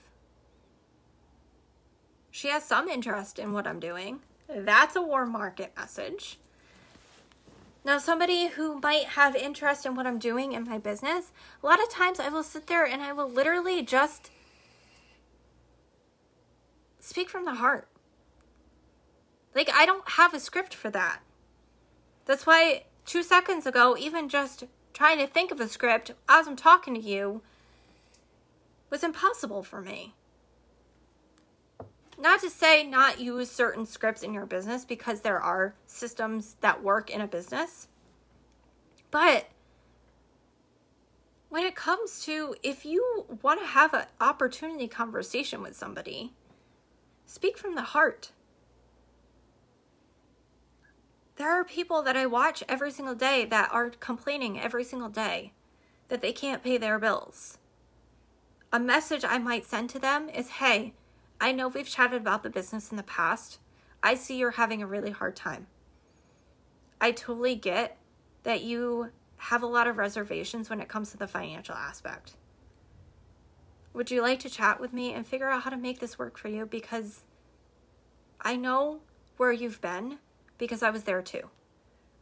She 2.31 2.49
has 2.49 2.65
some 2.65 2.89
interest 2.89 3.39
in 3.39 3.53
what 3.53 3.67
I'm 3.67 3.79
doing. 3.79 4.21
That's 4.49 4.97
a 4.97 5.03
warm 5.03 5.31
market 5.33 5.73
message. 5.77 6.39
Now, 7.85 7.99
somebody 7.99 8.49
who 8.49 8.81
might 8.81 9.05
have 9.05 9.35
interest 9.35 9.87
in 9.87 9.95
what 9.97 10.07
I'm 10.07 10.19
doing 10.19 10.53
in 10.53 10.65
my 10.65 10.79
business, 10.79 11.33
a 11.63 11.67
lot 11.67 11.83
of 11.83 11.89
times 11.89 12.21
I 12.21 12.29
will 12.29 12.43
sit 12.43 12.67
there 12.69 12.87
and 12.87 13.03
I 13.03 13.13
will 13.13 13.29
literally 13.29 13.83
just 13.83 14.31
speak 17.01 17.29
from 17.29 17.45
the 17.45 17.55
heart. 17.55 17.89
Like, 19.55 19.71
I 19.73 19.87
don't 19.87 20.09
have 20.11 20.35
a 20.35 20.41
script 20.41 20.75
for 20.75 20.91
that. 20.91 21.21
That's 22.25 22.47
why 22.47 22.85
two 23.05 23.23
seconds 23.23 23.67
ago, 23.67 23.97
even 23.99 24.29
just 24.29 24.65
trying 24.93 25.19
to 25.19 25.27
think 25.27 25.51
of 25.51 25.61
a 25.61 25.69
script 25.69 26.13
as 26.29 26.47
I'm 26.47 26.57
talking 26.57 26.95
to 26.95 27.01
you 27.01 27.43
was 28.91 29.03
impossible 29.03 29.63
for 29.63 29.81
me. 29.81 30.15
Not 32.19 32.41
to 32.43 32.51
say 32.51 32.85
not 32.85 33.19
use 33.19 33.51
certain 33.51 33.87
scripts 33.87 34.23
in 34.23 34.33
your 34.33 34.47
business 34.47 34.85
because 34.85 35.23
there 35.23 35.41
are 35.41 35.75
systems 35.87 36.57
that 36.61 36.83
work 36.83 37.11
in 37.11 37.21
a 37.21 37.27
business. 37.27 37.89
But 39.11 39.49
when 41.49 41.65
it 41.65 41.75
comes 41.75 42.25
to 42.25 42.55
if 42.63 42.85
you 42.85 43.27
want 43.43 43.61
to 43.61 43.67
have 43.67 43.93
an 43.93 44.07
opportunity 44.21 44.89
conversation 44.89 45.63
with 45.63 45.77
somebody, 45.77 46.33
speak 47.27 47.59
from 47.59 47.75
the 47.75 47.83
heart. 47.83 48.31
There 51.37 51.51
are 51.51 51.65
people 51.65 52.03
that 52.03 52.17
I 52.17 52.27
watch 52.27 52.63
every 52.69 52.91
single 52.91 53.15
day 53.15 53.45
that 53.47 53.71
are 53.73 53.91
complaining 53.91 54.61
every 54.61 54.85
single 54.85 55.09
day 55.09 55.53
that 56.09 56.21
they 56.21 56.33
can't 56.33 56.63
pay 56.63 56.77
their 56.77 56.99
bills 56.99 57.59
a 58.73 58.81
message 58.81 59.23
I 59.23 59.39
might 59.39 59.67
send 59.67 59.91
to 59.91 59.99
them 59.99 60.31
is 60.31 60.49
hey, 60.49 60.95
I 61.41 61.53
know 61.53 61.69
we've 61.69 61.89
chatted 61.89 62.23
about 62.23 62.43
the 62.43 62.51
business 62.51 62.91
in 62.91 62.97
the 62.97 63.03
past. 63.03 63.59
I 64.03 64.15
see 64.15 64.39
you're 64.39 64.53
having 64.53 64.83
a 64.83 64.87
really 64.87 65.11
hard 65.11 65.37
time. 65.37 65.67
I 67.01 67.13
totally 67.13 67.55
get 67.55 67.99
that 68.45 68.63
you 68.63 69.11
have 69.37 69.63
a 69.63 69.67
lot 69.67 69.87
of 69.87 69.99
reservations 69.99 70.71
when 70.71 70.81
it 70.81 70.89
comes 70.89 71.11
to 71.11 71.19
the 71.19 71.27
financial 71.27 71.75
aspect. 71.75 72.37
Would 73.93 74.11
you 74.11 74.23
like 74.23 74.39
to 74.41 74.49
chat 74.49 74.81
with 74.81 74.95
me 74.95 75.13
and 75.13 75.27
figure 75.27 75.51
out 75.51 75.65
how 75.65 75.71
to 75.71 75.77
make 75.77 76.01
this 76.01 76.19
work 76.19 76.39
for 76.39 76.49
you? 76.49 76.65
Because 76.65 77.25
I 78.41 78.57
know 78.57 79.01
where 79.37 79.53
you've 79.53 79.83
been 79.83 80.19
because 80.63 80.85
I 80.85 80.91
was 80.91 81.03
there 81.03 81.23
too. 81.23 81.51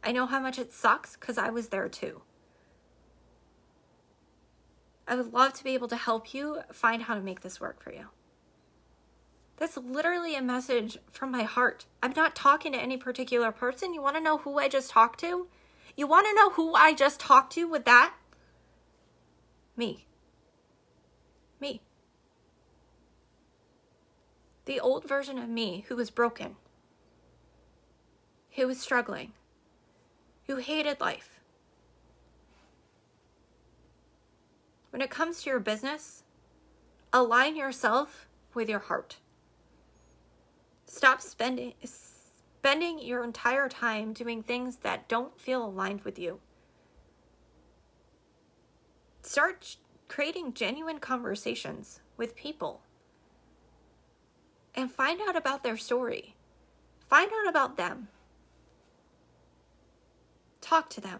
I 0.03 0.11
know 0.11 0.25
how 0.25 0.39
much 0.39 0.57
it 0.57 0.73
sucks 0.73 1.15
because 1.15 1.37
I 1.37 1.51
was 1.51 1.67
there 1.67 1.87
too. 1.87 2.23
I 5.07 5.15
would 5.15 5.31
love 5.31 5.53
to 5.53 5.63
be 5.63 5.75
able 5.75 5.87
to 5.89 5.95
help 5.95 6.33
you 6.33 6.61
find 6.73 7.03
how 7.03 7.13
to 7.13 7.21
make 7.21 7.41
this 7.41 7.61
work 7.61 7.83
for 7.83 7.93
you. 7.93 8.07
That's 9.57 9.77
literally 9.77 10.35
a 10.35 10.41
message 10.41 10.97
from 11.11 11.29
my 11.29 11.43
heart. 11.43 11.85
I'm 12.01 12.13
not 12.15 12.35
talking 12.35 12.71
to 12.71 12.79
any 12.79 12.97
particular 12.97 13.51
person. 13.51 13.93
You 13.93 14.01
want 14.01 14.15
to 14.15 14.23
know 14.23 14.39
who 14.39 14.57
I 14.57 14.69
just 14.69 14.89
talked 14.89 15.19
to? 15.19 15.45
You 15.95 16.07
want 16.07 16.25
to 16.25 16.33
know 16.33 16.49
who 16.49 16.73
I 16.73 16.95
just 16.95 17.19
talked 17.19 17.53
to 17.53 17.69
with 17.69 17.85
that? 17.85 18.15
Me. 19.77 20.07
Me. 21.59 21.83
The 24.65 24.79
old 24.79 25.07
version 25.07 25.37
of 25.37 25.47
me 25.47 25.85
who 25.89 25.95
was 25.95 26.09
broken, 26.09 26.55
who 28.51 28.67
was 28.67 28.79
struggling, 28.79 29.33
who 30.47 30.57
hated 30.57 30.99
life, 30.99 31.41
When 34.91 35.01
it 35.01 35.09
comes 35.09 35.41
to 35.41 35.49
your 35.49 35.59
business, 35.59 36.23
align 37.11 37.55
yourself 37.55 38.27
with 38.53 38.69
your 38.69 38.79
heart. 38.79 39.17
Stop 40.85 41.21
spending 41.21 41.73
spending 41.83 42.99
your 42.99 43.23
entire 43.23 43.67
time 43.67 44.13
doing 44.13 44.43
things 44.43 44.77
that 44.77 45.07
don't 45.07 45.39
feel 45.39 45.65
aligned 45.65 46.01
with 46.01 46.19
you. 46.19 46.39
Start 49.23 49.77
creating 50.09 50.53
genuine 50.53 50.99
conversations 50.99 52.01
with 52.17 52.35
people 52.35 52.81
and 54.75 54.91
find 54.91 55.21
out 55.21 55.37
about 55.37 55.63
their 55.63 55.77
story. 55.77 56.35
Find 57.07 57.31
out 57.31 57.49
about 57.49 57.77
them. 57.77 58.09
Talk 60.71 60.89
to 60.91 61.01
them. 61.01 61.19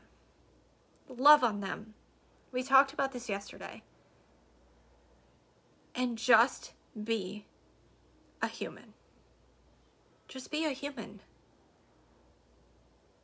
Love 1.09 1.43
on 1.43 1.59
them. 1.59 1.93
We 2.53 2.63
talked 2.63 2.93
about 2.93 3.11
this 3.11 3.27
yesterday. 3.27 3.83
And 5.93 6.17
just 6.17 6.71
be 7.03 7.47
a 8.41 8.47
human. 8.47 8.93
Just 10.29 10.51
be 10.51 10.63
a 10.63 10.69
human. 10.69 11.19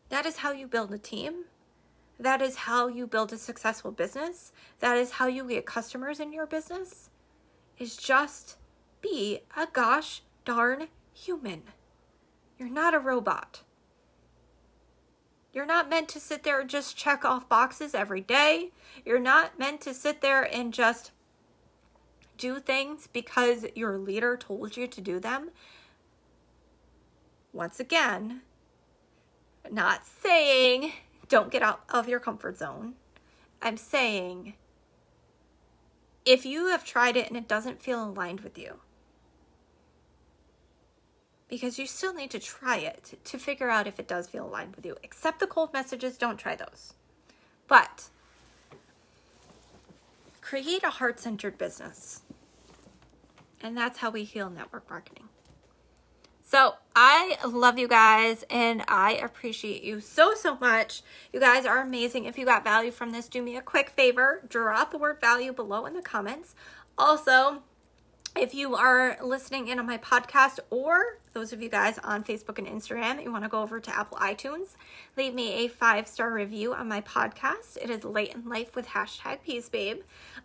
That 0.09 0.25
is 0.25 0.39
how 0.39 0.51
you 0.51 0.67
build 0.67 0.91
a 0.91 0.97
team. 0.97 1.45
That 2.19 2.41
is 2.41 2.57
how 2.57 2.89
you 2.89 3.07
build 3.07 3.31
a 3.31 3.37
successful 3.37 3.91
business. 3.91 4.51
That 4.79 4.97
is 4.97 5.11
how 5.11 5.27
you 5.27 5.47
get 5.47 5.65
customers 5.65 6.19
in 6.19 6.33
your 6.33 6.45
business. 6.45 7.09
Is 7.77 7.95
just 7.95 8.57
be 8.99 9.43
a 9.55 9.65
gosh 9.71 10.23
darn 10.43 10.89
human. 11.13 11.63
You're 12.59 12.67
not 12.67 12.93
a 12.93 12.99
robot. 12.99 13.61
You're 15.53 15.65
not 15.65 15.89
meant 15.89 16.10
to 16.10 16.19
sit 16.19 16.43
there 16.43 16.60
and 16.60 16.69
just 16.69 16.97
check 16.97 17.25
off 17.25 17.49
boxes 17.49 17.95
every 17.95 18.21
day. 18.21 18.71
You're 19.05 19.19
not 19.19 19.57
meant 19.57 19.81
to 19.81 19.93
sit 19.93 20.21
there 20.21 20.43
and 20.43 20.73
just 20.73 21.12
do 22.38 22.60
things 22.60 23.07
because 23.12 23.65
your 23.75 23.97
leader 23.97 24.38
told 24.38 24.77
you 24.77 24.88
to 24.88 25.01
do 25.01 25.19
them. 25.19 25.49
Once 27.53 27.79
again, 27.79 28.41
not 29.71 30.05
saying 30.05 30.93
don't 31.27 31.51
get 31.51 31.62
out 31.62 31.81
of 31.89 32.07
your 32.07 32.19
comfort 32.19 32.57
zone. 32.57 32.93
I'm 33.62 33.77
saying 33.77 34.53
if 36.25 36.45
you 36.45 36.67
have 36.67 36.86
tried 36.86 37.17
it 37.17 37.27
and 37.27 37.38
it 37.38 37.47
doesn't 37.47 37.81
feel 37.81 38.03
aligned 38.03 38.41
with 38.41 38.57
you, 38.57 38.79
because 41.49 41.79
you 41.79 41.88
still 41.88 42.13
need 42.13 42.31
to 42.31 42.39
try 42.39 42.77
it 42.77 43.17
to 43.23 43.38
figure 43.38 43.69
out 43.69 43.88
if 43.88 43.99
it 43.99 44.07
does 44.07 44.27
feel 44.27 44.47
aligned 44.47 44.75
with 44.75 44.86
you. 44.86 44.95
Accept 45.03 45.39
the 45.39 45.47
cold 45.47 45.73
messages, 45.73 46.17
don't 46.17 46.38
try 46.38 46.55
those. 46.55 46.93
But 47.67 48.10
create 50.41 50.83
a 50.83 50.89
heart 50.89 51.19
centered 51.19 51.57
business. 51.57 52.21
And 53.62 53.75
that's 53.75 53.99
how 53.99 54.10
we 54.10 54.23
heal 54.23 54.49
network 54.49 54.89
marketing. 54.89 55.29
So 56.43 56.75
I 56.95 57.38
love 57.45 57.77
you 57.77 57.89
guys 57.89 58.45
and 58.49 58.81
I 58.88 59.15
appreciate 59.15 59.83
you 59.83 59.99
so, 59.99 60.33
so 60.33 60.57
much. 60.57 61.01
You 61.33 61.41
guys 61.41 61.65
are 61.65 61.81
amazing. 61.81 62.23
If 62.23 62.38
you 62.38 62.45
got 62.45 62.63
value 62.63 62.91
from 62.91 63.12
this, 63.12 63.27
do 63.27 63.41
me 63.41 63.57
a 63.57 63.62
quick 63.62 63.89
favor 63.89 64.41
drop 64.47 64.91
the 64.91 64.97
word 64.97 65.19
value 65.19 65.51
below 65.51 65.86
in 65.86 65.93
the 65.93 66.01
comments. 66.01 66.55
Also, 66.97 67.63
if 68.39 68.54
you 68.54 68.76
are 68.76 69.17
listening 69.23 69.67
in 69.67 69.80
on 69.80 69.88
my 69.88 69.97
podcast 69.97 70.60
or 70.69 71.17
those 71.34 71.54
of 71.54 71.62
you 71.62 71.69
guys 71.69 71.97
on 72.00 72.23
Facebook 72.23 72.60
and 72.60 72.67
Instagram, 72.67 73.23
you 73.23 73.32
want 73.32 73.43
to 73.43 73.50
go 73.50 73.62
over 73.62 73.80
to 73.80 73.95
Apple 73.95 74.17
iTunes, 74.19 74.76
leave 75.15 75.34
me 75.34 75.65
a 75.65 75.67
five 75.67 76.08
star 76.08 76.32
review 76.32 76.73
on 76.73 76.88
my 76.88 77.02
podcast. 77.02 77.78
It 77.82 77.89
is 77.89 78.04
Light 78.04 78.36
in 78.36 78.47
Life 78.47 78.76
with 78.76 78.88
hashtag 78.88 79.39
Peace 79.43 79.69
Babe. 79.69 80.02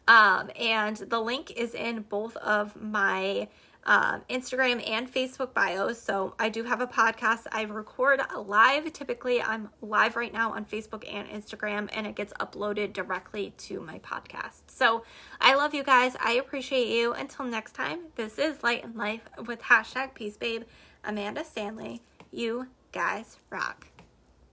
Um, 0.09 0.51
and 0.59 0.97
the 0.97 1.21
link 1.21 1.51
is 1.51 1.75
in 1.75 2.03
both 2.03 2.37
of 2.39 2.81
my 2.81 3.49
um, 3.85 4.23
Instagram 4.31 4.87
and 4.89 5.13
Facebook 5.13 5.55
bios. 5.55 6.01
So 6.01 6.35
I 6.39 6.49
do 6.49 6.65
have 6.65 6.81
a 6.81 6.87
podcast. 6.87 7.47
I 7.51 7.63
record 7.63 8.21
live. 8.37 8.93
Typically, 8.93 9.43
I'm 9.43 9.71
live 9.81 10.17
right 10.17 10.33
now 10.33 10.53
on 10.53 10.65
Facebook 10.65 11.05
and 11.13 11.29
Instagram, 11.29 11.89
and 11.93 12.07
it 12.07 12.15
gets 12.15 12.33
uploaded 12.35 12.93
directly 12.93 13.55
to 13.59 13.81
my 13.81 13.99
podcast. 13.99 14.63
So 14.67 15.05
I 15.41 15.55
love 15.55 15.75
you 15.75 15.83
guys. 15.83 16.17
I 16.21 16.33
appreciate 16.33 16.89
you. 16.89 17.13
Until 17.13 17.47
next 17.47 17.73
time, 17.73 18.01
this 18.17 18.39
is 18.39 18.63
Light 18.63 18.85
in 18.85 18.97
Life 18.97 19.23
with 19.47 19.63
hashtag 19.63 20.15
Peace 20.15 20.37
Babe, 20.37 20.63
Amanda 21.05 21.45
Stanley. 21.45 22.03
You 22.31 22.69
guys 22.93 23.39
rock. 23.51 23.92